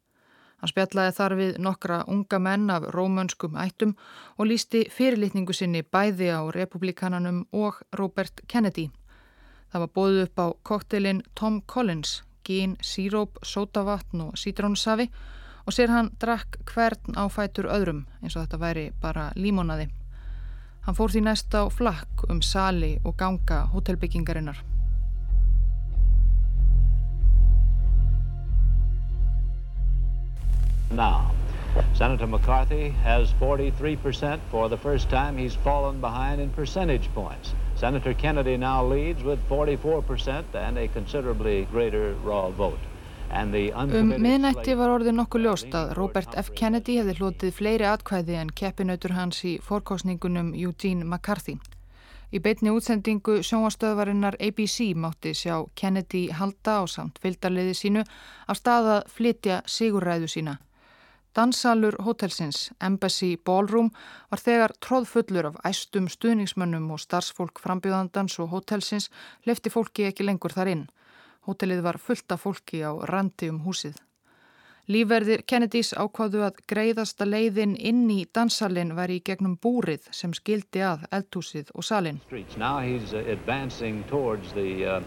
Hann 0.64 0.72
spjallaði 0.72 1.12
þar 1.18 1.34
við 1.36 1.58
nokkra 1.60 1.96
unga 2.08 2.38
menn 2.40 2.70
af 2.72 2.86
rómönskum 2.96 3.58
ættum 3.60 3.98
og 4.40 4.48
lísti 4.48 4.86
fyrirlitningu 4.96 5.52
sinni 5.52 5.82
bæði 5.84 6.30
á 6.32 6.40
republikananum 6.56 7.42
og 7.52 7.82
Robert 8.00 8.40
Kennedy. 8.48 8.86
Það 9.74 9.84
var 9.84 9.92
bóðið 10.00 10.22
upp 10.24 10.40
á 10.40 10.48
koktelin 10.64 11.20
Tom 11.36 11.60
Collins, 11.68 12.22
gín, 12.48 12.78
síróp, 12.80 13.44
sótavatn 13.44 14.24
og 14.30 14.40
sítrónsafi 14.40 15.10
og 15.66 15.76
sér 15.76 15.92
hann 15.92 16.14
drakk 16.24 16.62
hvern 16.72 17.20
á 17.20 17.28
fætur 17.28 17.68
öðrum 17.68 18.06
eins 18.22 18.38
og 18.38 18.46
þetta 18.46 18.64
væri 18.64 18.86
bara 19.04 19.34
límonaði. 19.36 19.90
Hann 20.88 20.96
fór 20.96 21.12
því 21.12 21.28
næst 21.28 21.52
á 21.60 21.68
flakk 21.68 22.24
um 22.32 22.40
sali 22.40 23.02
og 23.04 23.20
ganga 23.20 23.66
hótelbyggingarinnar. 23.76 24.64
Now. 30.92 31.32
Senator 31.96 32.28
McCarthy 32.28 32.90
has 33.04 33.32
43%. 33.40 34.40
For 34.52 34.70
the 34.70 34.78
first 34.78 35.10
time, 35.10 35.38
he's 35.38 35.56
fallen 35.56 36.00
behind 36.00 36.40
in 36.42 36.50
percentage 36.50 37.10
points. 37.14 37.54
Senator 37.76 38.14
Kennedy 38.14 38.58
now 38.58 38.86
leads 38.86 39.24
with 39.24 39.40
44% 39.50 40.44
and 40.54 40.78
a 40.78 40.88
considerably 40.88 41.66
greater 41.72 42.14
raw 42.24 42.50
vote. 42.50 42.80
Um 43.34 44.12
miðnætti 44.22 44.76
var 44.78 44.92
orðið 44.94 45.16
nokkuð 45.18 45.42
ljóst 45.42 45.74
að 45.74 45.94
Robert 45.98 46.36
F. 46.38 46.52
Kennedy 46.54 47.00
hefði 47.00 47.16
hlotið 47.18 47.56
fleiri 47.58 47.88
atkvæði 47.90 48.36
en 48.38 48.52
keppinautur 48.54 49.16
hans 49.18 49.40
í 49.50 49.56
fórkásningunum 49.58 50.52
Eugene 50.54 51.02
McCarthy. 51.02 51.56
Í 52.30 52.42
beitni 52.46 52.70
útsendingu 52.70 53.40
sjónvastöðvarinnar 53.42 54.38
ABC 54.38 54.92
mátti 54.94 55.34
sjá 55.38 55.64
Kennedy 55.74 56.28
halda 56.30 56.78
á 56.82 56.84
samt 56.86 57.18
fylgdarliði 57.26 57.74
sínu 57.78 58.06
af 58.46 58.62
stað 58.62 58.92
að 59.00 59.10
flytja 59.18 59.60
sigurræðu 59.66 60.30
sína. 60.30 60.60
Dansalur 61.34 61.96
hotelsins, 62.06 62.72
Embassy 62.82 63.38
Ballroom, 63.46 63.90
var 64.30 64.42
þegar 64.42 64.74
tróðfullur 64.86 65.48
af 65.50 65.56
æstum 65.66 66.06
stuðningsmönnum 66.06 66.92
og 66.94 67.02
starfsfólk 67.02 67.58
frambjöðandans 67.64 68.38
og 68.44 68.52
hotelsins 68.52 69.10
lefti 69.50 69.72
fólki 69.74 70.06
ekki 70.12 70.28
lengur 70.28 70.54
þar 70.54 70.70
inn. 70.76 70.84
Hotellið 71.50 71.82
var 71.88 71.98
fullt 71.98 72.36
af 72.36 72.46
fólki 72.46 72.84
á 72.86 72.94
randi 73.10 73.50
um 73.50 73.64
húsið. 73.66 73.98
Lífverðir 74.94 75.42
Kennedys 75.48 75.94
ákváðu 75.96 76.44
að 76.44 76.58
greiðasta 76.68 77.26
leiðin 77.26 77.74
inn 77.80 78.04
í 78.12 78.26
dansalinn 78.36 78.94
var 78.98 79.10
í 79.10 79.22
gegnum 79.26 79.56
búrið 79.58 80.10
sem 80.12 80.34
skildi 80.36 80.84
að 80.84 81.08
eldhúsið 81.10 81.72
og 81.74 81.88
salin. 81.88 82.20
Now 82.58 82.80
he's 82.84 83.14
uh, 83.14 83.24
advancing 83.32 84.04
towards 84.10 84.52
the 84.54 84.86
uh, 84.86 85.02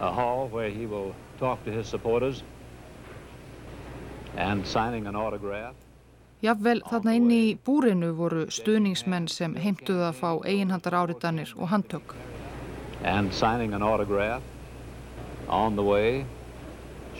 hall 0.00 0.50
where 0.52 0.68
he 0.68 0.84
will 0.86 1.14
talk 1.38 1.64
to 1.64 1.70
his 1.70 1.86
supporters. 1.86 2.42
Jafnvel 6.44 6.82
þarna 6.84 7.14
inni 7.16 7.38
í 7.48 7.52
búrinu 7.66 8.12
voru 8.18 8.46
stuðningsmenn 8.52 9.28
sem 9.32 9.54
heimtuðu 9.56 10.04
að 10.10 10.18
fá 10.20 10.30
eiginhandar 10.44 10.96
áriðanir 11.00 11.54
og 11.56 11.70
handtök. 11.72 12.14
And 13.02 13.32
signing 13.32 13.72
an 13.74 13.82
autograph 13.82 14.42
on 15.48 15.76
the 15.76 15.82
way, 15.82 16.26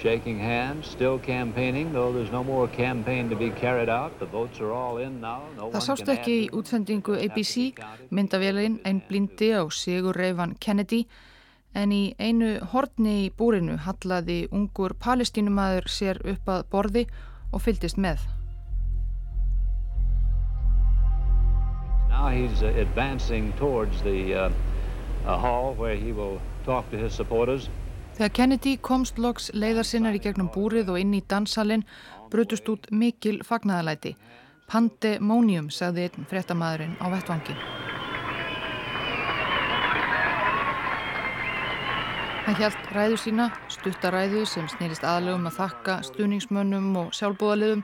shaking 0.00 0.38
hands, 0.38 0.86
still 0.86 1.18
campaigning, 1.18 1.92
though 1.92 2.12
there's 2.12 2.32
no 2.32 2.44
more 2.44 2.68
campaign 2.68 3.30
to 3.30 3.36
be 3.36 3.50
carried 3.50 3.88
out. 3.88 4.18
The 4.18 4.26
votes 4.26 4.60
are 4.60 4.72
all 4.72 4.98
in 4.98 5.20
now. 5.20 5.42
No 5.56 5.70
Það 5.70 5.86
sást 5.88 6.12
ekki 6.12 6.36
í 6.44 6.50
útsendingu 6.52 7.16
ABC, 7.16 7.72
myndavélinn 8.10 8.80
einn 8.84 9.00
blindi 9.08 9.54
á 9.56 9.64
Sigur 9.72 10.16
Reifan 10.16 10.56
Kennedy 10.60 11.06
en 11.76 11.92
í 11.92 12.02
einu 12.18 12.56
hortni 12.72 13.26
í 13.26 13.32
búrinu 13.36 13.76
hallaði 13.84 14.46
ungur 14.50 14.94
palestínumæður 15.06 15.90
sér 15.92 16.20
upp 16.32 16.48
að 16.48 16.64
borði 16.72 17.04
og 17.52 17.62
fyldist 17.66 18.00
með. 18.00 18.24
Now 22.08 22.30
he's 22.32 22.62
uh, 22.62 22.72
advancing 22.80 23.52
towards 23.58 24.00
the 24.02 24.34
uh, 24.34 24.50
hall 25.26 25.74
where 25.74 25.96
he 25.96 26.12
will 26.12 26.40
talk 26.64 26.90
to 26.90 26.96
his 26.96 27.12
supporters. 27.12 27.68
Þegar 28.16 28.32
Kennedy 28.32 28.76
komst 28.80 29.18
loks 29.20 29.50
leiðar 29.52 29.84
sinnar 29.84 30.16
í 30.16 30.22
gegnum 30.24 30.48
búrið 30.54 30.94
og 30.94 31.00
inn 31.02 31.12
í 31.12 31.20
dansalinn 31.28 31.84
brutust 32.32 32.68
út 32.72 32.88
mikil 32.90 33.42
fagnæðalæti. 33.44 34.14
Pandemonium, 34.66 35.68
sagði 35.70 36.08
einn 36.08 36.30
fréttamaðurinn 36.30 36.96
á 36.98 37.06
vettvangi. 37.12 37.54
Hann 42.46 42.54
hjælt 42.60 42.90
ræðu 42.94 43.16
sína, 43.18 43.44
stuttaræðu 43.74 44.44
sem 44.46 44.68
snýrist 44.70 45.02
aðlegum 45.02 45.48
að 45.48 45.56
þakka 45.56 45.94
stuðningsmönnum 46.06 46.92
og 47.00 47.08
sjálfbúðaliðum 47.18 47.80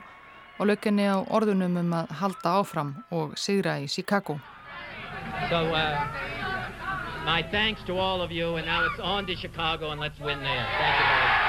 og 0.55 0.69
lögginni 0.69 1.03
á 1.03 1.19
orðunum 1.19 1.75
um 1.81 1.91
að 1.97 2.13
halda 2.21 2.53
áfram 2.61 2.93
og 3.11 3.33
sigra 3.35 3.73
í 3.83 3.89
Chicago. 3.91 4.37
So, 5.49 5.59
uh, 5.67 6.07
my 7.25 7.43
thanks 7.51 7.83
to 7.91 7.99
all 7.99 8.21
of 8.21 8.31
you 8.31 8.55
and 8.55 8.65
now 8.65 8.85
it's 8.87 9.03
on 9.03 9.27
to 9.27 9.35
Chicago 9.35 9.91
and 9.91 9.99
let's 9.99 10.19
win 10.23 10.39
there. 10.39 10.65
Thank 10.79 10.95
you 10.95 11.05
very 11.11 11.27
much. 11.27 11.43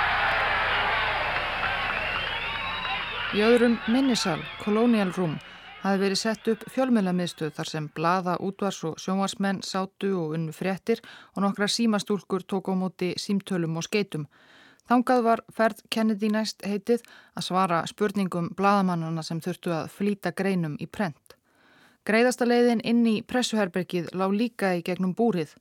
Í 3.35 3.47
öðrum 3.47 3.79
minnisal, 3.87 4.43
Colonial 4.65 5.15
Room, 5.15 5.39
hafi 5.85 6.01
verið 6.01 6.21
sett 6.21 6.49
upp 6.49 6.65
fjölmjölamiðstöð 6.73 7.53
þar 7.59 7.69
sem 7.69 7.89
blaða, 7.97 8.39
útvars 8.41 8.81
og 8.89 8.97
sjónvarsmenn 9.03 9.61
sátu 9.63 10.15
og 10.17 10.33
unnu 10.39 10.55
fréttir 10.57 11.03
og 11.35 11.45
nokkra 11.45 11.69
símastúlkur 11.69 12.47
tók 12.49 12.73
á 12.73 12.75
móti 12.75 13.13
símtölum 13.21 13.77
og 13.77 13.85
skeitum. 13.85 14.25
Þangað 14.89 15.23
var 15.25 15.43
ferð 15.53 15.85
Kennedy 15.91 16.29
næst 16.33 16.65
heitið 16.65 17.05
að 17.37 17.47
svara 17.49 17.85
spurningum 17.89 18.51
blaðamannana 18.57 19.23
sem 19.25 19.41
þurftu 19.45 19.73
að 19.77 19.93
flýta 19.93 20.33
greinum 20.33 20.77
í 20.81 20.89
prent. 20.89 21.37
Greiðasta 22.05 22.49
leiðin 22.49 22.83
inn 22.85 23.05
í 23.09 23.21
pressuherbergið 23.23 24.11
lág 24.13 24.33
líka 24.33 24.75
í 24.77 24.83
gegnum 24.85 25.15
búrið. 25.17 25.55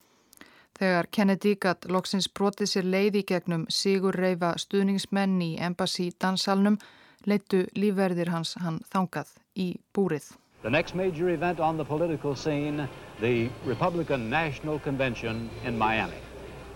Þegar 0.80 1.08
Kennedy 1.12 1.56
gatt 1.56 1.86
loksins 1.88 2.28
brotið 2.28 2.72
sér 2.72 2.88
leið 2.90 3.20
í 3.22 3.28
gegnum 3.30 3.64
Sigur 3.70 4.16
Reifa 4.16 4.56
stuðningsmenn 4.60 5.40
í 5.44 5.54
Embassy 5.62 6.10
dansalnum 6.20 6.80
leittu 7.26 7.66
lífverðir 7.76 8.30
hans 8.34 8.56
hann 8.62 8.82
þangað 8.94 9.34
í 9.56 9.74
búrið. 9.96 10.34
The 10.64 10.70
next 10.70 10.96
major 10.96 11.30
event 11.30 11.60
on 11.60 11.78
the 11.78 11.86
political 11.86 12.36
scene, 12.36 12.88
the 13.20 13.50
Republican 13.66 14.30
National 14.30 14.80
Convention 14.80 15.50
in 15.66 15.78
Miami. 15.78 16.22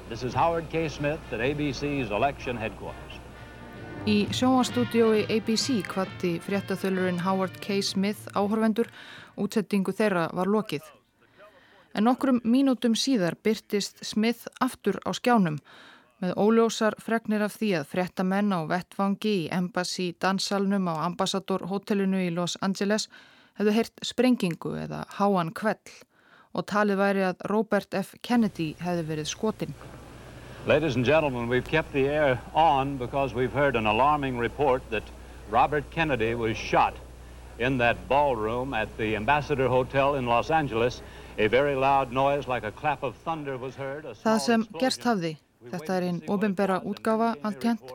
This 0.09 0.23
is 0.23 0.33
Howard 0.33 0.69
K. 0.69 0.89
Smith 0.89 1.19
at 1.31 1.39
ABC's 1.39 2.11
election 2.11 2.57
headquarters. 2.57 3.19
Í 4.07 4.27
sjónastúdiói 4.31 5.25
ABC 5.27 5.81
kvatti 5.87 6.37
fréttathölurinn 6.39 7.19
Howard 7.25 7.57
K. 7.59 7.81
Smith 7.83 8.29
áhörvendur, 8.35 8.87
útsettingu 9.35 9.91
þeirra 9.91 10.29
var 10.31 10.47
lokið. 10.47 10.85
En 11.95 12.07
nokkrum 12.07 12.39
mínútum 12.47 12.95
síðar 12.95 13.35
byrtist 13.43 14.03
Smith 14.05 14.47
aftur 14.63 15.01
á 15.03 15.11
skjánum 15.11 15.57
með 16.23 16.33
óljósar 16.41 16.95
fregnir 17.01 17.43
af 17.45 17.57
því 17.59 17.69
að 17.77 17.89
frettamenn 17.91 18.53
á 18.53 18.65
vettfangi 18.69 19.33
í 19.43 19.49
Embassy 19.53 20.13
dansalnum 20.21 20.89
á 20.89 21.05
Ambassador-hotellinu 21.05 22.23
í 22.25 22.31
Los 22.33 22.57
Angeles 22.65 23.05
hefðu 23.59 23.75
heyrt 23.75 24.01
sprengingu 24.05 24.73
eða 24.81 25.03
háan 25.19 25.53
kvell 25.53 25.93
og 26.57 26.65
talið 26.71 27.01
væri 27.03 27.25
að 27.27 27.45
Robert 27.51 27.93
F. 27.93 28.15
Kennedy 28.25 28.71
hefði 28.81 29.05
verið 29.11 29.29
skotin. 29.29 29.77
Ladies 30.65 30.95
and 30.95 31.05
gentlemen, 31.05 31.47
we've 31.47 31.69
kept 31.69 31.93
the 31.93 32.07
air 32.09 32.39
on 32.53 32.97
because 32.97 33.33
we've 33.33 33.53
heard 33.53 33.75
an 33.75 33.85
alarming 33.85 34.39
report 34.39 34.81
that 34.89 35.03
Robert 35.49 35.85
Kennedy 35.91 36.33
was 36.35 36.57
shot 36.57 36.95
in 37.59 37.77
that 37.77 37.97
ballroom 38.09 38.73
at 38.73 38.89
the 38.97 39.15
Ambassador 39.15 39.67
Hotel 39.67 40.15
in 40.15 40.25
Los 40.25 40.49
Angeles. 40.49 41.01
A 41.37 41.47
very 41.47 41.75
loud 41.75 42.11
noise 42.11 42.47
like 42.47 42.63
a 42.63 42.71
clap 42.71 43.03
of 43.03 43.15
thunder 43.23 43.57
was 43.57 43.75
heard. 43.75 44.03
Það 44.25 44.39
sem 44.41 44.67
gerst 44.81 45.05
hafði 45.05 45.37
þetta 45.71 45.97
er 45.97 46.07
einn 46.07 46.21
ofinbera 46.31 46.81
útgáfa 46.85 47.33
alltjent, 47.47 47.93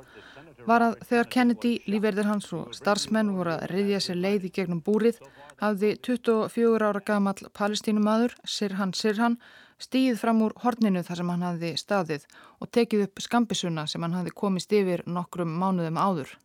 var 0.67 0.85
að 0.87 0.99
þegar 1.09 1.31
Kennedy, 1.35 1.73
lífverðir 1.91 2.29
hans 2.29 2.53
og 2.55 2.75
starfsmenn 2.77 3.33
voru 3.35 3.57
að 3.57 3.67
riðja 3.73 4.01
sér 4.05 4.21
leið 4.23 4.47
í 4.47 4.53
gegnum 4.59 4.83
búrið, 4.85 5.19
hafði 5.63 5.97
24 6.07 6.89
ára 6.89 7.03
gamal 7.07 7.35
palestínumadur, 7.55 8.37
Sirhan 8.45 8.95
Sirhan, 8.95 9.39
stíð 9.83 10.21
fram 10.21 10.43
úr 10.47 10.55
horninu 10.63 11.03
þar 11.03 11.21
sem 11.21 11.33
hann 11.33 11.47
hafði 11.47 11.73
staðið 11.81 12.27
og 12.61 12.71
tekið 12.77 13.07
upp 13.09 13.23
skambisuna 13.25 13.87
sem 13.91 14.03
hann 14.05 14.15
hafði 14.19 14.35
komist 14.43 14.73
yfir 14.73 15.03
nokkrum 15.07 15.57
mánuðum 15.59 15.99
áður. 15.99 16.37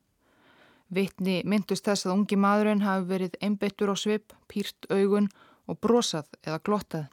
Vittni 0.87 1.41
myndust 1.43 1.85
þess 1.85 2.07
að 2.07 2.15
ungi 2.15 2.39
maðurinn 2.39 2.85
hafi 2.85 3.05
verið 3.09 3.37
einbeittur 3.43 3.91
á 3.91 3.95
svip, 3.99 4.33
pýrt 4.47 4.87
augun 4.89 5.27
og 5.67 5.79
brosað 5.83 6.29
eða 6.45 6.61
glottað. 6.63 7.07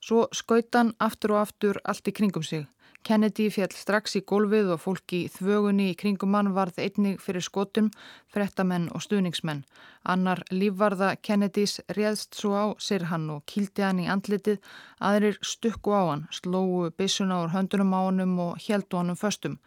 Svo 0.00 0.26
skautan 0.32 0.94
aftur 0.98 1.36
og 1.36 1.42
aftur 1.42 1.80
allt 1.84 2.08
í 2.08 2.14
kringum 2.16 2.44
sig. 2.46 2.64
Kennedy 3.02 3.46
fjall 3.48 3.72
strax 3.72 4.18
í 4.18 4.20
gólfið 4.28 4.74
og 4.74 4.82
fólki 4.82 5.20
þvögunni 5.32 5.88
í 5.90 5.96
kringum 5.98 6.34
hann 6.36 6.52
varð 6.56 6.78
einnig 6.84 7.22
fyrir 7.24 7.42
skotum, 7.42 7.88
frettamenn 8.28 8.90
og 8.94 9.02
stuðningsmenn. 9.06 9.64
Annar 10.04 10.44
lífvarða 10.52 11.14
Kennedys 11.24 11.80
réðst 11.96 12.36
svo 12.36 12.52
á 12.52 12.66
Sirhan 12.78 13.28
og 13.32 13.44
kýldi 13.48 13.86
hann 13.86 14.04
í 14.04 14.08
andlitið, 14.12 14.60
aðrir 15.00 15.40
stukku 15.40 15.96
á 15.96 16.12
hann, 16.12 16.26
slóu 16.30 16.90
byssuna 16.92 17.42
úr 17.44 17.54
höndunum 17.56 17.96
á 17.96 18.00
hannum 18.04 18.38
og 18.50 18.64
heldu 18.68 19.00
hannum 19.00 19.16
föstum. 19.16 19.58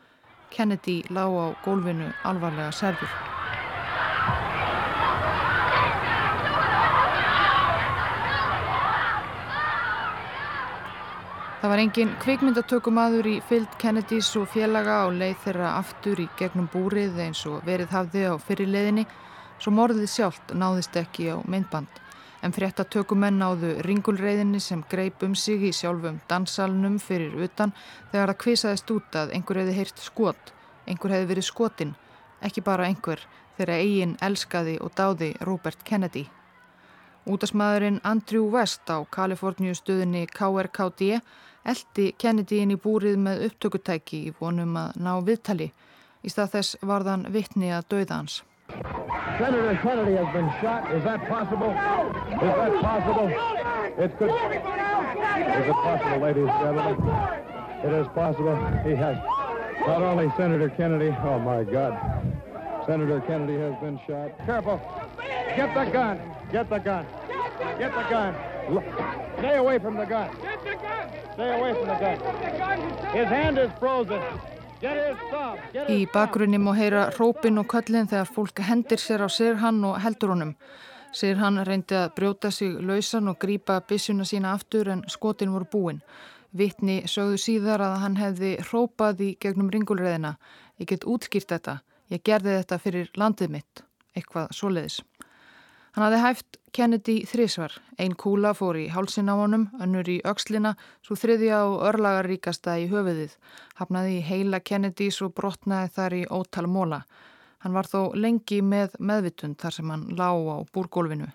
Kennedy 0.54 1.02
lág 1.10 1.34
á 1.34 1.48
gólfinu 1.66 2.14
alvarlega 2.24 2.72
særður. 2.72 3.43
Það 11.64 11.72
var 11.72 11.80
engin 11.80 12.10
kvikmyndatökumadur 12.20 13.28
í 13.32 13.34
fyllt 13.48 13.78
Kennedys 13.80 14.34
og 14.36 14.50
félaga 14.52 14.98
á 15.00 15.08
leið 15.08 15.38
þeirra 15.46 15.68
aftur 15.78 16.20
í 16.20 16.26
gegnum 16.36 16.66
búrið 16.68 17.22
eins 17.24 17.46
og 17.48 17.62
verið 17.64 17.94
hafði 17.96 18.24
á 18.28 18.36
fyrirleðinni 18.36 19.06
svo 19.64 19.72
morðið 19.72 20.10
sjálft 20.12 20.52
náðist 20.60 20.98
ekki 21.00 21.30
á 21.32 21.40
myndband. 21.48 21.88
En 22.44 22.52
fréttatökumenn 22.52 23.40
náðu 23.40 23.78
ringulreiðinni 23.88 24.60
sem 24.60 24.82
greip 24.92 25.24
um 25.24 25.38
sig 25.40 25.64
í 25.64 25.72
sjálfum 25.72 26.18
dansalnum 26.28 26.98
fyrir 27.00 27.40
utan 27.48 27.72
þegar 28.12 28.34
það 28.34 28.42
kvisaðist 28.44 28.94
út 28.98 29.18
að 29.22 29.32
einhver 29.38 29.62
hefði 29.62 29.78
heyrt 29.78 30.04
skot, 30.04 30.54
einhver 30.84 31.16
hefði 31.16 31.30
verið 31.32 31.48
skotin, 31.48 31.96
ekki 32.44 32.66
bara 32.68 32.90
einhver 32.92 33.24
þegar 33.56 33.78
eigin 33.78 34.18
elskaði 34.20 34.76
og 34.84 34.92
dáði 35.00 35.32
Robert 35.48 35.88
Kennedy. 35.88 36.26
Útasmaðurinn 37.24 38.04
Andrew 38.04 38.52
West 38.52 38.84
á 38.92 39.00
Kaliforníu 39.08 39.72
stuðinni 39.80 40.28
KRKD 40.28 41.24
eldi 41.64 42.12
Kennedy 42.18 42.62
inn 42.64 42.74
í 42.76 42.80
búrið 42.80 43.20
með 43.24 43.46
upptökutæki 43.50 44.24
í 44.30 44.34
vonum 44.40 44.76
að 44.80 44.98
ná 45.04 45.14
viðtali. 45.24 45.72
Í 46.24 46.32
stað 46.32 46.56
þess 46.58 46.78
varðan 46.82 47.28
vittni 47.32 47.72
að 47.76 47.88
dauða 47.94 48.20
hans. 48.22 48.42
Senator 49.38 49.76
Kennedy 49.84 50.16
has 50.16 50.34
been 50.34 50.50
shot. 50.62 50.92
Is 50.92 51.04
that 51.04 51.28
possible? 51.28 51.72
Is 51.72 52.56
that 52.60 52.74
possible? 52.82 53.28
It 53.98 54.18
could... 54.18 54.30
Is 54.30 55.68
it 55.68 55.80
possible, 55.84 56.20
ladies 56.20 56.48
and 56.48 56.60
gentlemen? 56.62 56.98
It 57.84 57.94
is 57.94 58.08
possible. 58.16 58.56
He 58.86 58.96
has... 58.96 59.18
Not 59.86 60.02
only 60.02 60.32
Senator 60.38 60.70
Kennedy... 60.70 61.16
Oh, 61.24 61.40
my 61.40 61.64
God. 61.64 61.94
Senator 62.86 63.22
Kennedy 63.22 63.58
has 63.58 63.76
been 63.82 64.00
shot. 64.08 64.32
Careful. 64.46 64.80
Get 65.56 65.74
the 65.74 65.92
gun. 65.92 66.20
Get 66.52 66.70
the 66.70 66.80
gun. 66.80 67.06
Get 67.80 67.94
the 67.94 68.04
gun. 68.10 68.36
Stay 69.40 69.56
away 69.58 69.80
from 69.80 69.98
the 69.98 70.06
gun. 70.06 70.30
Stay 71.34 71.50
away 71.60 71.74
from 71.74 71.88
the 71.88 71.98
gun. 72.00 72.80
His 73.14 73.28
hand 73.28 73.58
is 73.58 73.72
frozen. 73.80 74.22
Í 74.84 76.04
bakgrunni 76.12 76.60
má 76.60 76.74
heyra 76.76 77.06
rópin 77.16 77.62
og 77.62 77.70
köllin 77.72 78.10
þegar 78.12 78.28
fólk 78.28 78.60
hendir 78.68 79.00
sér 79.00 79.24
á 79.24 79.30
Sirhan 79.32 79.80
og 79.88 79.96
heldur 80.04 80.34
honum. 80.34 80.52
Sirhan 81.16 81.62
reyndi 81.64 81.96
að 81.96 82.12
brjóta 82.18 82.52
sig 82.52 82.76
lausan 82.84 83.32
og 83.32 83.40
grýpa 83.40 83.80
bissuna 83.88 84.28
sína 84.28 84.52
aftur 84.58 84.90
en 84.92 85.06
skotin 85.08 85.54
voru 85.56 85.70
búin. 85.72 86.02
Vittni 86.52 87.00
sögðu 87.08 87.40
síðar 87.40 87.82
að 87.82 87.96
hann 88.04 88.20
hefði 88.20 88.52
rópað 88.74 89.24
í 89.24 89.30
gegnum 89.40 89.72
ringulreðina. 89.72 90.36
Ég 90.78 90.92
get 90.92 91.08
útskýrt 91.08 91.56
þetta. 91.56 91.80
Ég 92.12 92.22
gerði 92.22 92.60
þetta 92.60 92.80
fyrir 92.84 93.10
landið 93.16 93.56
mitt. 93.56 93.86
Eitthvað 94.14 94.52
svoleiðis. 94.52 95.00
Hann 95.94 96.08
hafði 96.08 96.20
hæft 96.24 96.58
Kennedy 96.74 97.20
þrísvar. 97.30 97.76
Einn 98.02 98.16
kúla 98.18 98.56
fór 98.58 98.80
í 98.82 98.88
hálsin 98.90 99.30
á 99.30 99.38
honum, 99.38 99.68
önnur 99.78 100.08
í 100.10 100.16
aukslina, 100.26 100.72
svo 101.06 101.14
þriðja 101.22 101.60
og 101.70 101.84
örlagaríkasta 101.92 102.80
í 102.82 102.88
höfuðið. 102.90 103.36
Hafnaði 103.78 104.16
í 104.18 104.24
heila 104.26 104.60
Kennedy 104.66 105.12
svo 105.14 105.30
brotnaði 105.30 105.92
þar 105.94 106.16
í 106.18 106.24
ótal 106.34 106.66
móla. 106.66 107.04
Hann 107.62 107.78
var 107.78 107.86
þó 107.86 108.10
lengi 108.18 108.64
með 108.66 108.98
meðvitund 108.98 109.60
þar 109.62 109.78
sem 109.78 109.94
hann 109.94 110.08
lá 110.18 110.34
á 110.34 110.66
búrgólfinu. 110.74 111.30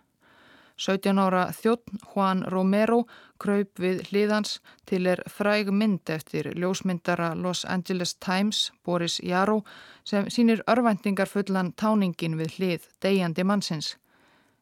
17 0.78 1.18
ára 1.18 1.44
þjótt 1.54 1.94
Juan 2.12 2.42
Romero 2.50 3.04
kraup 3.42 3.80
við 3.82 4.02
hliðans 4.10 4.58
til 4.86 5.04
er 5.10 5.22
fræg 5.30 5.70
mynd 5.74 6.10
eftir 6.10 6.50
ljósmyndara 6.54 7.32
Los 7.38 7.64
Angeles 7.64 8.14
Times, 8.18 8.72
Boris 8.84 9.18
Jaró, 9.22 9.62
sem 10.04 10.26
sínir 10.30 10.62
örvæntingar 10.66 11.30
fullan 11.30 11.72
táningin 11.74 12.38
við 12.38 12.58
hlið 12.58 12.92
degjandi 13.02 13.46
mannsins. 13.46 13.96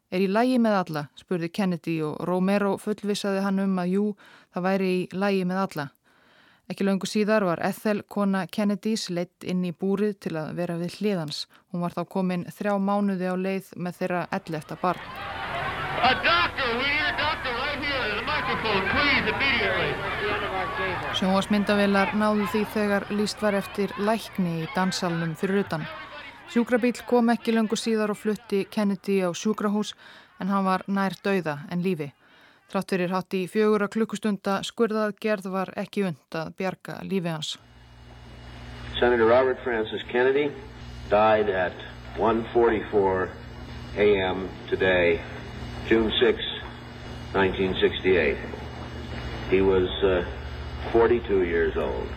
Er 0.07 0.23
í 0.23 0.27
lægi 0.31 0.55
með 0.63 0.75
alla, 0.81 1.01
spurði 1.19 1.49
Kennedy 1.51 1.97
og 2.07 2.21
Romero 2.27 2.77
fullvisaði 2.79 3.41
hann 3.43 3.59
um 3.59 3.79
að 3.81 3.89
jú, 3.91 4.03
það 4.55 4.67
væri 4.69 4.91
í 4.95 5.01
lægi 5.11 5.45
með 5.49 5.63
alla. 5.65 5.85
Ekki 6.71 6.83
löngu 6.87 7.07
síðar 7.07 7.43
var 7.47 7.61
Ethel, 7.63 8.01
kona 8.07 8.45
Kennedys, 8.47 9.09
leitt 9.11 9.43
inn 9.43 9.65
í 9.67 9.71
búrið 9.71 10.17
til 10.23 10.33
að 10.39 10.53
vera 10.55 10.75
við 10.79 10.97
hliðans. 10.99 11.45
Hún 11.71 11.83
var 11.83 11.95
þá 11.95 12.01
komin 12.11 12.47
þrjá 12.51 12.73
mánuði 12.79 13.27
á 13.31 13.35
leið 13.35 13.69
með 13.75 13.99
þeirra 13.99 14.23
ellefta 14.39 14.79
barn. 14.81 15.03
Sjónvarsmyndavelar 21.19 22.15
náðu 22.15 22.47
því 22.51 22.65
þegar 22.75 23.07
líst 23.15 23.43
var 23.43 23.59
eftir 23.59 23.91
lækni 23.99 24.61
í 24.63 24.67
dansalnum 24.75 25.35
fyrir 25.39 25.65
utan. 25.65 25.87
Sjúkrabíl 26.47 26.95
kom 27.03 27.27
ekki 27.33 27.51
löngu 27.51 27.75
síðar 27.75 28.13
og 28.13 28.17
flutti 28.21 28.61
Kennedy 28.71 29.19
á 29.19 29.35
sjúkrahús 29.35 29.91
en 30.39 30.47
hann 30.47 30.63
var 30.63 30.85
nær 30.87 31.17
dauða 31.23 31.57
en 31.69 31.83
lífi. 31.83 32.07
Trátt 32.71 32.93
fyrir 32.93 33.11
hatt 33.11 33.35
í 33.35 33.41
fjögur 33.51 33.83
að 33.83 33.91
klukkustunda 33.97 34.61
skurðað 34.63 35.17
gerð 35.23 35.49
var 35.51 35.73
ekki 35.75 36.05
und 36.07 36.37
að 36.39 36.53
bjarga 36.59 37.01
lífi 37.03 37.33
hans. 37.33 37.57
Senator 38.95 39.27
Robert 39.27 39.59
Francis 39.63 40.03
Kennedy 40.07 40.47
died 41.11 41.51
at 41.51 41.75
1.44 42.15 43.27
a.m. 43.97 44.47
today, 44.69 45.19
June 45.89 46.11
6, 46.19 46.39
1968. 47.33 48.37
He 49.49 49.61
was 49.61 49.89
uh, 50.03 50.23
42 50.91 51.43
years 51.43 51.75
old. 51.75 52.16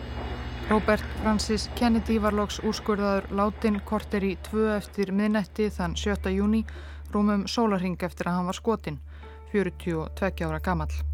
Robert 0.69 1.03
Francis 1.21 1.69
Kennedy 1.75 2.17
var 2.21 2.35
loks 2.37 2.59
úrskurðaður 2.63 3.27
látin 3.35 3.79
korter 3.85 4.23
í 4.23 4.35
tvö 4.47 4.69
eftir 4.77 5.11
miðnetti 5.15 5.69
þann 5.73 5.97
7. 5.99 6.31
júni 6.35 6.63
rúmum 7.11 7.47
sólarhing 7.47 7.99
eftir 8.03 8.29
að 8.31 8.39
hann 8.39 8.51
var 8.51 8.59
skotin, 8.59 8.99
42 9.51 10.45
ára 10.47 10.61
gammal. 10.63 11.10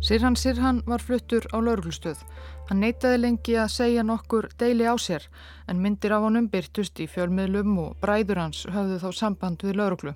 Sirhan 0.00 0.36
Sirhan 0.36 0.82
var 0.86 1.02
fluttur 1.02 1.42
á 1.50 1.58
lauruglustöð. 1.58 2.20
Hann 2.68 2.78
neytaði 2.84 3.18
lengi 3.18 3.56
að 3.58 3.72
segja 3.74 4.04
nokkur 4.06 4.46
deili 4.60 4.86
á 4.86 4.94
sér 4.94 5.24
en 5.66 5.80
myndir 5.82 6.12
af 6.14 6.22
honum 6.22 6.46
byrtust 6.52 7.00
í 7.02 7.08
fjölmiðlum 7.10 7.72
og 7.82 7.96
bræður 7.98 8.38
hans 8.44 8.60
höfðu 8.70 9.00
þá 9.02 9.10
samband 9.12 9.64
við 9.66 9.74
lauruglu. 9.80 10.12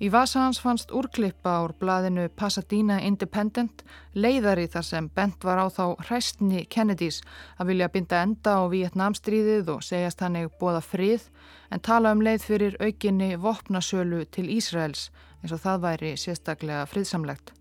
Í 0.00 0.08
vasa 0.12 0.46
hans 0.46 0.60
fannst 0.60 0.94
úrklippa 0.96 1.58
ár 1.60 1.74
blaðinu 1.80 2.24
Pasadena 2.28 2.96
Independent 3.04 3.84
leiðari 4.14 4.64
þar 4.72 4.88
sem 4.88 5.10
bent 5.12 5.44
var 5.44 5.60
á 5.60 5.66
þá 5.68 5.84
hræstni 6.08 6.64
Kennedys 6.64 7.20
að 7.60 7.72
vilja 7.74 7.90
binda 7.92 8.22
enda 8.24 8.56
á 8.60 8.62
Vietnamstríðið 8.72 9.74
og 9.76 9.84
segjast 9.84 10.24
hann 10.24 10.40
eða 10.40 10.56
bóða 10.60 10.80
frið 10.84 11.28
en 11.68 11.84
tala 11.84 12.16
um 12.16 12.24
leið 12.24 12.48
fyrir 12.48 12.80
aukinni 12.80 13.36
vopnasölu 13.36 14.24
til 14.24 14.48
Ísraels 14.56 15.10
eins 15.42 15.52
og 15.52 15.60
það 15.60 15.84
væri 15.84 16.16
sérstaklega 16.16 16.88
friðsamlegt. 16.88 17.52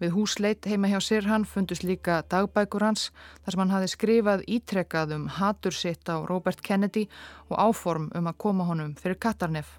Við 0.00 0.14
húsleit 0.16 0.64
heima 0.64 0.88
hjá 0.88 0.96
Sirhan 1.04 1.44
fundust 1.44 1.84
líka 1.84 2.22
dagbækur 2.32 2.86
hans 2.86 3.10
þar 3.44 3.52
sem 3.52 3.60
hann 3.60 3.72
hafi 3.74 3.88
skrifað 3.92 4.44
ítrekkað 4.48 5.10
um 5.18 5.26
hatur 5.36 5.74
sitt 5.76 6.08
á 6.08 6.24
Robert 6.24 6.62
Kennedy 6.64 7.02
og 7.50 7.58
áform 7.60 8.06
um 8.16 8.30
að 8.30 8.38
koma 8.40 8.64
honum 8.64 8.94
fyrir 8.96 9.18
Katarnef. 9.20 9.74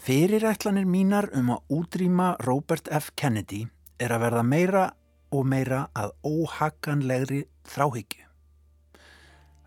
Fyrirætlanir 0.00 0.88
mínar 0.88 1.28
um 1.36 1.52
að 1.54 1.76
útrýma 1.76 2.32
Robert 2.42 2.88
F. 2.90 3.12
Kennedy 3.14 3.68
er 4.00 4.16
að 4.16 4.24
verða 4.24 4.42
meira 4.42 4.84
og 5.30 5.46
meira 5.46 5.84
að 5.94 6.10
óhaganlegri 6.26 7.44
þráhyggju. 7.70 8.24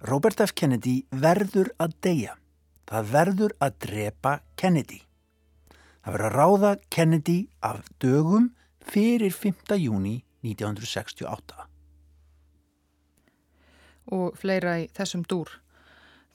Robert 0.09 0.41
F. 0.43 0.51
Kennedy 0.51 1.05
verður 1.11 1.69
að 1.79 1.95
deyja. 2.03 2.33
Það 2.89 3.13
verður 3.13 3.55
að 3.63 3.77
drepa 3.85 4.33
Kennedy. 4.59 4.99
Það 6.03 6.17
verður 6.17 6.27
að 6.27 6.35
ráða 6.35 6.73
Kennedy 6.91 7.37
af 7.63 7.79
dögum 8.03 8.49
fyrir 8.85 9.33
5. 9.33 9.77
júni 9.77 10.23
1968. 10.43 11.67
Og 14.11 14.37
fleira 14.37 14.77
í 14.83 14.87
þessum 14.93 15.23
dúr. 15.29 15.49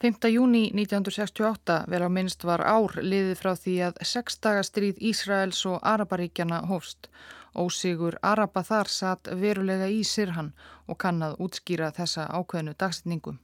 5. 0.01 0.31
júni 0.31 0.69
1968 0.73 1.81
vel 1.91 2.03
á 2.07 2.11
minnst 2.13 2.45
var 2.47 2.63
ár 2.63 2.95
liðið 3.03 3.41
frá 3.41 3.53
því 3.59 3.75
að 3.89 3.99
sexdagastríð 4.13 5.01
Ísraels 5.11 5.65
og 5.67 5.83
Araparíkjana 5.83 6.63
hófst. 6.71 7.11
Ósigur 7.59 8.15
Arapa 8.23 8.63
þar 8.63 8.89
satt 8.93 9.29
verulega 9.41 9.89
í 9.91 10.05
Sirhan 10.07 10.53
og 10.87 11.01
kannad 11.03 11.35
útskýra 11.43 11.91
þessa 11.97 12.29
ákveðnu 12.31 12.77
dagsetningum. 12.79 13.41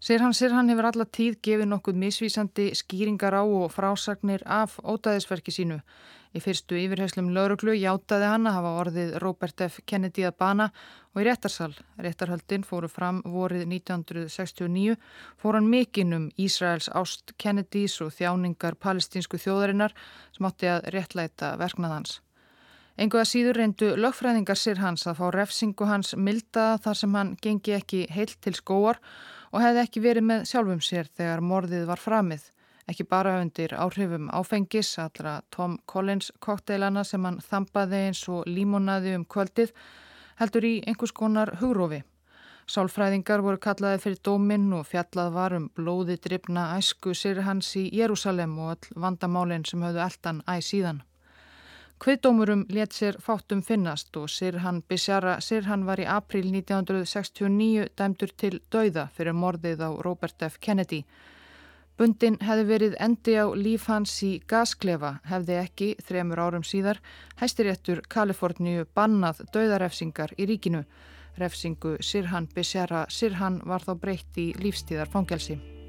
Sirhan 0.00 0.32
Sirhan 0.34 0.72
hefur 0.72 0.88
alla 0.88 1.04
tíð 1.04 1.40
gefið 1.44 1.68
nokkuð 1.68 1.98
misvísandi 2.00 2.70
skýringar 2.74 3.36
á 3.36 3.44
og 3.44 3.68
frásagnir 3.74 4.40
af 4.46 4.78
ótaðisverki 4.80 5.52
sínu 5.52 5.80
Í 6.30 6.38
fyrstu 6.38 6.76
yfirheyslum 6.78 7.32
lauruglu 7.34 7.72
játaði 7.74 8.28
hann 8.30 8.46
að 8.46 8.56
hafa 8.60 8.72
orðið 8.84 9.14
Robert 9.24 9.62
F. 9.66 9.80
Kennedy 9.82 10.22
að 10.28 10.36
bana 10.38 10.68
og 11.10 11.22
í 11.22 11.24
réttarsal, 11.26 11.72
réttarhöldin 11.98 12.62
fóru 12.66 12.86
fram 12.90 13.18
vorið 13.26 13.64
1969, 13.66 14.94
fór 15.42 15.58
hann 15.58 15.66
mikinn 15.72 16.14
um 16.14 16.28
Ísraels 16.38 16.86
ást 16.94 17.34
Kennedys 17.34 17.98
og 18.04 18.14
þjáningar 18.14 18.78
palestínsku 18.78 19.42
þjóðarinnar 19.42 19.96
sem 20.36 20.46
átti 20.46 20.70
að 20.70 20.86
réttlæta 20.94 21.56
verknað 21.58 21.96
hans. 21.96 22.14
Engu 23.00 23.18
að 23.18 23.30
síður 23.32 23.58
reyndu 23.58 23.90
lögfræðingar 23.98 24.58
sér 24.60 24.78
hans 24.84 25.08
að 25.10 25.18
fá 25.18 25.26
refsingu 25.34 25.86
hans 25.88 26.14
milda 26.14 26.76
þar 26.84 27.02
sem 27.02 27.14
hann 27.18 27.36
gengi 27.42 27.74
ekki 27.74 28.04
heilt 28.12 28.38
til 28.44 28.54
skóar 28.54 29.02
og 29.50 29.62
hefði 29.64 29.84
ekki 29.84 30.04
verið 30.04 30.26
með 30.30 30.48
sjálfum 30.50 30.82
sér 30.84 31.10
þegar 31.12 31.44
morðið 31.44 31.86
var 31.90 32.02
framið 32.02 32.50
ekki 32.90 33.06
bara 33.06 33.38
undir 33.40 33.74
áhrifum 33.78 34.28
áfengis, 34.34 34.96
allra 34.98 35.40
Tom 35.54 35.78
Collins 35.86 36.30
kokteilana 36.42 37.04
sem 37.06 37.24
hann 37.26 37.40
þampaði 37.44 38.04
eins 38.08 38.22
og 38.28 38.48
límonaði 38.50 39.16
um 39.18 39.26
kvöldið, 39.34 39.74
heldur 40.40 40.66
í 40.66 40.72
einhvers 40.86 41.14
konar 41.14 41.54
hugrófi. 41.60 42.02
Sálfræðingar 42.70 43.42
voru 43.42 43.58
kallaði 43.58 43.98
fyrir 44.04 44.20
dóminn 44.26 44.68
og 44.76 44.86
fjallað 44.86 45.32
var 45.34 45.56
um 45.56 45.68
blóði 45.74 46.16
drifna 46.22 46.68
æsku 46.78 47.14
sér 47.18 47.42
hans 47.46 47.72
í 47.78 47.88
Jérúsalem 47.90 48.54
og 48.62 48.74
all 48.76 49.00
vandamálinn 49.06 49.66
sem 49.66 49.82
höfðu 49.82 50.04
eldan 50.06 50.44
æg 50.46 50.66
síðan. 50.66 51.02
Kviðdómurum 52.00 52.62
let 52.72 52.94
sér 52.96 53.18
fátum 53.20 53.60
finnast 53.60 54.16
og 54.16 54.30
Sirhan 54.32 54.78
Bishara 54.88 55.34
Sirhan 55.44 55.82
var 55.84 56.00
í 56.00 56.06
april 56.08 56.46
1969 56.48 57.90
dæmdur 58.00 58.30
til 58.40 58.62
dauða 58.72 59.02
fyrir 59.12 59.36
morðið 59.36 59.82
á 59.84 59.90
Robert 60.06 60.40
F. 60.46 60.56
Kennedy. 60.64 61.02
Bundin 62.00 62.38
hefði 62.40 62.64
verið 62.70 62.96
endi 63.04 63.34
á 63.36 63.44
líf 63.52 63.84
hans 63.92 64.14
í 64.24 64.30
gasklefa, 64.48 65.18
hefði 65.28 65.58
ekki, 65.60 65.88
þremur 66.00 66.40
árum 66.40 66.64
síðar, 66.64 67.02
hæstiréttur 67.36 68.00
Kaliforníu 68.08 68.86
bannað 68.96 69.42
döðarefsingar 69.52 70.32
í 70.40 70.46
ríkinu. 70.48 70.86
Refsingu 71.36 71.98
Sirhan 72.00 72.48
Bishara 72.54 73.04
Sirhan 73.12 73.60
var 73.68 73.84
þá 73.84 73.92
breytt 74.00 74.40
í 74.40 74.54
lífstíðarfangelsi. 74.56 75.79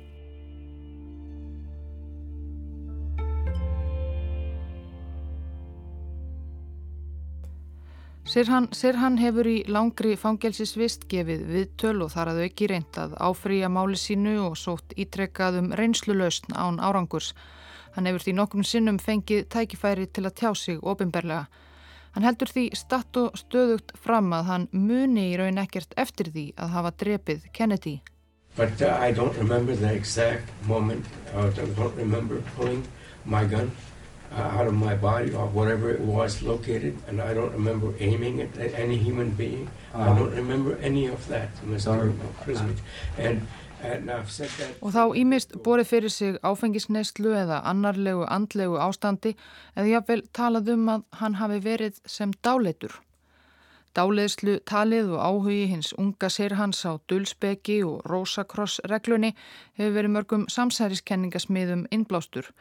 Sirhan, 8.21 8.67
Sirhan 8.69 9.17
hefur 9.17 9.47
í 9.49 9.63
langri 9.65 10.13
fangelsisvist 10.19 11.07
gefið 11.09 11.41
viðtöl 11.49 12.03
og 12.05 12.11
þar 12.13 12.29
að 12.35 12.41
auki 12.45 12.67
reyndað 12.69 13.15
áfrýja 13.17 13.69
máli 13.73 13.97
sínu 13.97 14.35
og 14.45 14.59
sótt 14.61 14.93
ítrekkað 14.93 15.57
um 15.63 15.71
reynslulausn 15.73 16.53
án 16.53 16.77
árangurs. 16.77 17.33
Hann 17.95 18.05
hefur 18.05 18.21
því 18.21 18.35
nokkrum 18.37 18.63
sinnum 18.63 18.99
fengið 19.01 19.47
tækifæri 19.49 20.05
til 20.13 20.27
að 20.29 20.37
tjá 20.37 20.53
sig 20.53 20.77
ofinberlega. 20.85 21.49
Hann 22.13 22.27
heldur 22.27 22.51
því 22.53 22.67
statt 22.77 23.17
og 23.17 23.33
stöðugt 23.39 23.95
fram 23.97 24.29
að 24.37 24.47
hann 24.51 24.69
muni 24.71 25.31
í 25.31 25.37
raun 25.41 25.57
ekkert 25.57 25.97
eftir 25.97 26.29
því 26.29 26.45
að 26.61 26.73
hafa 26.77 26.91
drepið 27.01 27.49
Kennedy. 27.57 28.01
But 28.55 28.81
uh, 28.83 29.01
Uh, 34.31 34.57
out 34.57 34.65
of 34.65 34.73
my 34.73 34.95
body 34.95 35.33
or 35.33 35.45
whatever 35.47 35.89
it 35.89 35.99
was 35.99 36.41
located, 36.41 36.97
and 37.09 37.19
I 37.21 37.33
don't 37.33 37.51
remember 37.51 37.93
aiming 37.99 38.39
it 38.39 38.57
at 38.57 38.73
any 38.79 38.95
human 38.95 39.31
being. 39.31 39.69
Uh, 39.93 40.03
I 40.03 40.17
don't 40.17 40.33
remember 40.33 40.77
any 40.77 41.07
of 41.07 41.27
that, 41.27 41.49
Mr. 41.65 42.13
President. 42.45 42.79
And 43.17 43.45
Og 44.81 44.91
þá 44.93 45.15
ímist 45.17 45.55
borið 45.65 45.87
fyrir 45.89 46.13
sig 46.13 46.35
áfengisneislu 46.45 47.31
eða 47.33 47.63
annarlegu 47.65 48.27
andlegu 48.29 48.77
ástandi 48.77 49.31
eða 49.73 49.87
jáfnvel 49.95 50.21
talað 50.37 50.69
um 50.75 50.91
að 50.93 51.05
hann 51.21 51.37
hafi 51.39 51.57
verið 51.65 51.97
sem 52.05 52.35
dáleitur. 52.45 52.93
Dáleiðslu 53.97 54.59
talið 54.69 55.09
og 55.15 55.23
áhugi 55.25 55.65
hins 55.73 55.89
unga 55.97 56.29
sérhans 56.29 56.85
á 56.85 57.01
dulspeki 57.09 57.81
og 57.83 58.05
Rosacross 58.05 58.79
reglunni 58.87 59.33
hefur 59.79 59.97
verið 59.97 60.15
mörgum 60.15 60.45
samsæriskenningasmiðum 60.47 61.87
innblástur. 61.91 62.53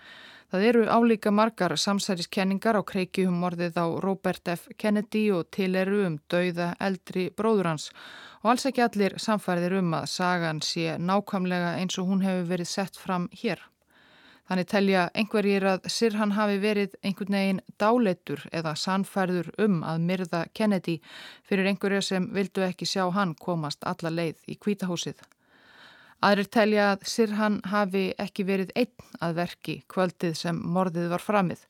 Það 0.51 0.65
eru 0.67 0.81
álíka 0.91 1.31
margar 1.31 1.77
samsæriskenningar 1.79 2.75
á 2.75 2.83
kreikjum 2.83 3.37
morðið 3.39 3.77
á 3.79 3.87
Robert 4.03 4.49
F. 4.51 4.65
Kennedy 4.75 5.29
og 5.31 5.47
til 5.55 5.77
eru 5.79 6.01
um 6.09 6.17
dauða 6.27 6.73
eldri 6.83 7.29
bróður 7.31 7.69
hans 7.71 7.85
og 8.41 8.51
alls 8.51 8.67
ekki 8.67 8.83
allir 8.83 9.15
samfærðir 9.23 9.79
um 9.79 9.95
að 9.95 10.09
sagan 10.11 10.59
sé 10.59 10.97
nákvæmlega 10.99 11.77
eins 11.79 12.01
og 12.03 12.11
hún 12.11 12.27
hefur 12.27 12.51
verið 12.51 12.71
sett 12.73 12.99
fram 12.99 13.31
hér. 13.31 13.63
Þannig 14.51 14.71
telja 14.75 15.09
einhverjir 15.15 15.71
að 15.77 15.87
Sirhan 15.87 16.35
hafi 16.35 16.59
verið 16.59 16.99
einhvern 17.07 17.37
veginn 17.39 17.65
dáleitur 17.79 18.49
eða 18.51 18.75
sannfærður 18.75 19.55
um 19.63 19.85
að 19.87 20.07
myrða 20.11 20.47
Kennedy 20.51 20.99
fyrir 21.47 21.71
einhverja 21.71 22.03
sem 22.03 22.27
vildu 22.35 22.67
ekki 22.67 22.91
sjá 22.91 23.05
hann 23.15 23.39
komast 23.39 23.87
alla 23.87 24.11
leið 24.11 24.43
í 24.51 24.59
kvítahúsið. 24.59 25.23
Aðrir 26.21 26.51
telja 26.53 26.87
að 26.93 27.05
Sirhan 27.09 27.55
hafi 27.65 28.11
ekki 28.21 28.45
verið 28.45 28.75
einn 28.77 29.07
að 29.25 29.39
verki 29.39 29.75
kvöldið 29.89 30.35
sem 30.37 30.59
morðið 30.75 31.07
var 31.15 31.23
framið. 31.25 31.63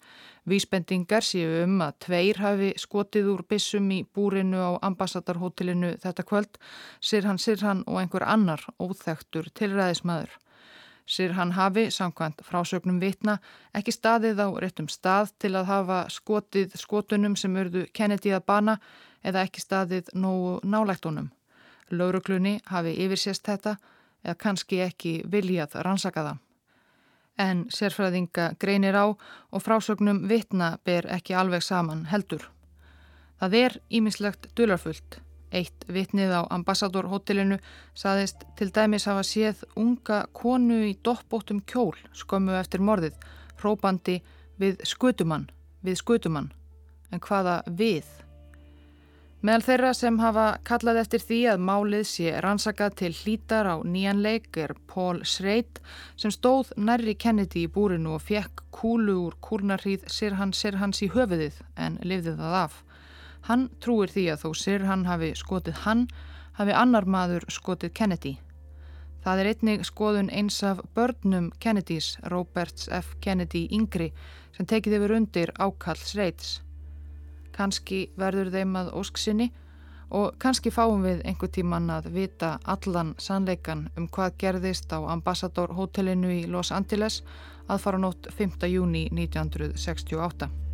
Vísbendingar 0.51 1.23
séu 1.23 1.61
um 1.63 1.77
að 1.85 2.01
tveir 2.03 2.41
hafi 2.43 2.71
skotið 2.83 3.29
úr 3.31 3.45
bissum 3.47 3.87
í 3.95 4.01
búrinu 4.03 4.59
á 4.59 4.71
ambassadarhótelinu 4.89 5.93
þetta 6.03 6.25
kvöld, 6.27 6.59
Sirhan 6.99 7.39
Sirhan 7.39 7.85
og 7.87 8.01
einhver 8.01 8.27
annar 8.27 8.65
óþektur 8.83 9.53
tilræðismæður. 9.55 10.33
Sirhan 11.07 11.55
hafi, 11.55 11.87
samkvæmt 11.95 12.43
frásögnum 12.47 12.99
vitna, 13.03 13.39
ekki 13.75 13.95
staðið 13.95 14.43
á 14.43 14.49
réttum 14.63 14.91
stað 14.91 15.31
til 15.39 15.53
að 15.55 15.71
hafa 15.71 16.01
skotið 16.11 16.75
skotunum 16.79 17.39
sem 17.39 17.55
urðu 17.55 17.87
Kennedy 17.95 18.35
að 18.35 18.47
bana 18.51 18.77
eða 19.23 19.47
ekki 19.47 19.63
staðið 19.63 20.11
nógu 20.15 20.59
nálægtunum. 20.67 21.31
Lauruglunni 21.91 22.59
hafi 22.67 22.99
yfirsést 23.07 23.47
þetta 23.47 23.79
eða 24.25 24.37
kannski 24.39 24.81
ekki 24.85 25.15
viljað 25.31 25.77
rannsaka 25.85 26.25
það. 26.27 26.39
En 27.41 27.65
sérfræðinga 27.73 28.51
greinir 28.61 28.97
á 28.97 29.07
og 29.09 29.63
frásögnum 29.65 30.27
vitna 30.29 30.79
ber 30.85 31.09
ekki 31.09 31.35
alveg 31.35 31.63
saman 31.65 32.05
heldur. 32.11 32.45
Það 33.41 33.55
er 33.65 33.77
ímislegt 33.89 34.51
dularfullt. 34.57 35.21
Eitt 35.51 35.87
vitnið 35.89 36.31
á 36.37 36.43
ambassadorhotellinu 36.53 37.57
saðist 37.99 38.45
til 38.59 38.69
dæmis 38.71 39.09
hafa 39.09 39.25
séð 39.27 39.65
unga 39.75 40.27
konu 40.37 40.83
í 40.87 40.93
doppbóttum 41.03 41.65
kjól 41.67 41.97
skömmu 42.15 42.55
eftir 42.61 42.85
morðið, 42.85 43.17
hrópandi 43.59 44.21
við 44.61 44.85
skutumann, 44.87 45.49
við 45.83 45.99
skutumann. 46.05 46.53
En 47.11 47.25
hvaða 47.25 47.63
við? 47.67 48.05
Meðal 49.41 49.63
þeirra 49.65 49.91
sem 49.97 50.19
hafa 50.21 50.43
kallað 50.69 50.99
eftir 51.01 51.23
því 51.25 51.37
að 51.55 51.63
málið 51.65 52.03
sé 52.11 52.33
rannsakað 52.45 52.97
til 53.01 53.09
hlítar 53.23 53.71
á 53.73 53.81
nýjan 53.81 54.21
leik 54.21 54.59
er 54.61 54.75
Paul 54.85 55.23
Schreit 55.25 55.81
sem 56.21 56.35
stóð 56.35 56.75
nærri 56.77 57.15
Kennedy 57.17 57.63
í 57.65 57.71
búrinu 57.73 58.19
og 58.19 58.27
fekk 58.27 58.61
kúlu 58.77 59.17
úr 59.23 59.39
kúrnarhríð 59.41 60.05
Sirhan 60.13 60.53
Sirhans 60.53 61.01
í 61.01 61.09
höfuðið 61.17 61.57
en 61.81 61.97
lifði 62.05 62.37
það 62.37 62.61
af. 62.61 62.79
Hann 63.49 63.67
trúir 63.81 64.13
því 64.13 64.29
að 64.35 64.45
þó 64.45 64.49
Sirhan 64.67 65.09
hafi 65.09 65.33
skotið 65.33 65.85
hann, 65.89 66.07
hafi 66.61 66.77
annar 66.77 67.09
maður 67.09 67.49
skotið 67.49 67.97
Kennedy. 67.97 68.37
Það 69.25 69.41
er 69.41 69.55
einnig 69.55 69.89
skoðun 69.89 70.29
eins 70.29 70.61
af 70.61 70.85
börnum 70.93 71.49
Kennedys, 71.65 72.19
Roberts 72.29 72.93
F. 72.93 73.17
Kennedy 73.25 73.71
yngri, 73.73 74.13
sem 74.53 74.69
tekið 74.69 75.01
yfir 75.01 75.17
undir 75.17 75.57
ákall 75.57 75.97
Schreits. 75.97 76.59
Kanski 77.57 78.07
verður 78.21 78.53
þeim 78.55 78.77
að 78.81 78.93
ósksinni 79.01 79.51
og 80.11 80.35
kannski 80.43 80.73
fáum 80.75 81.05
við 81.07 81.23
einhver 81.25 81.53
tíman 81.55 81.91
að 81.95 82.11
vita 82.15 82.57
allan 82.65 83.15
sannleikan 83.19 83.87
um 83.97 84.09
hvað 84.09 84.39
gerðist 84.43 84.91
á 84.91 84.99
Ambassador 85.07 85.75
hotellinu 85.79 86.33
í 86.41 86.41
Los 86.51 86.73
Angeles 86.75 87.23
að 87.71 87.85
fara 87.85 88.03
nótt 88.03 88.27
5. 88.35 88.67
júni 88.67 89.07
1968. 89.13 90.70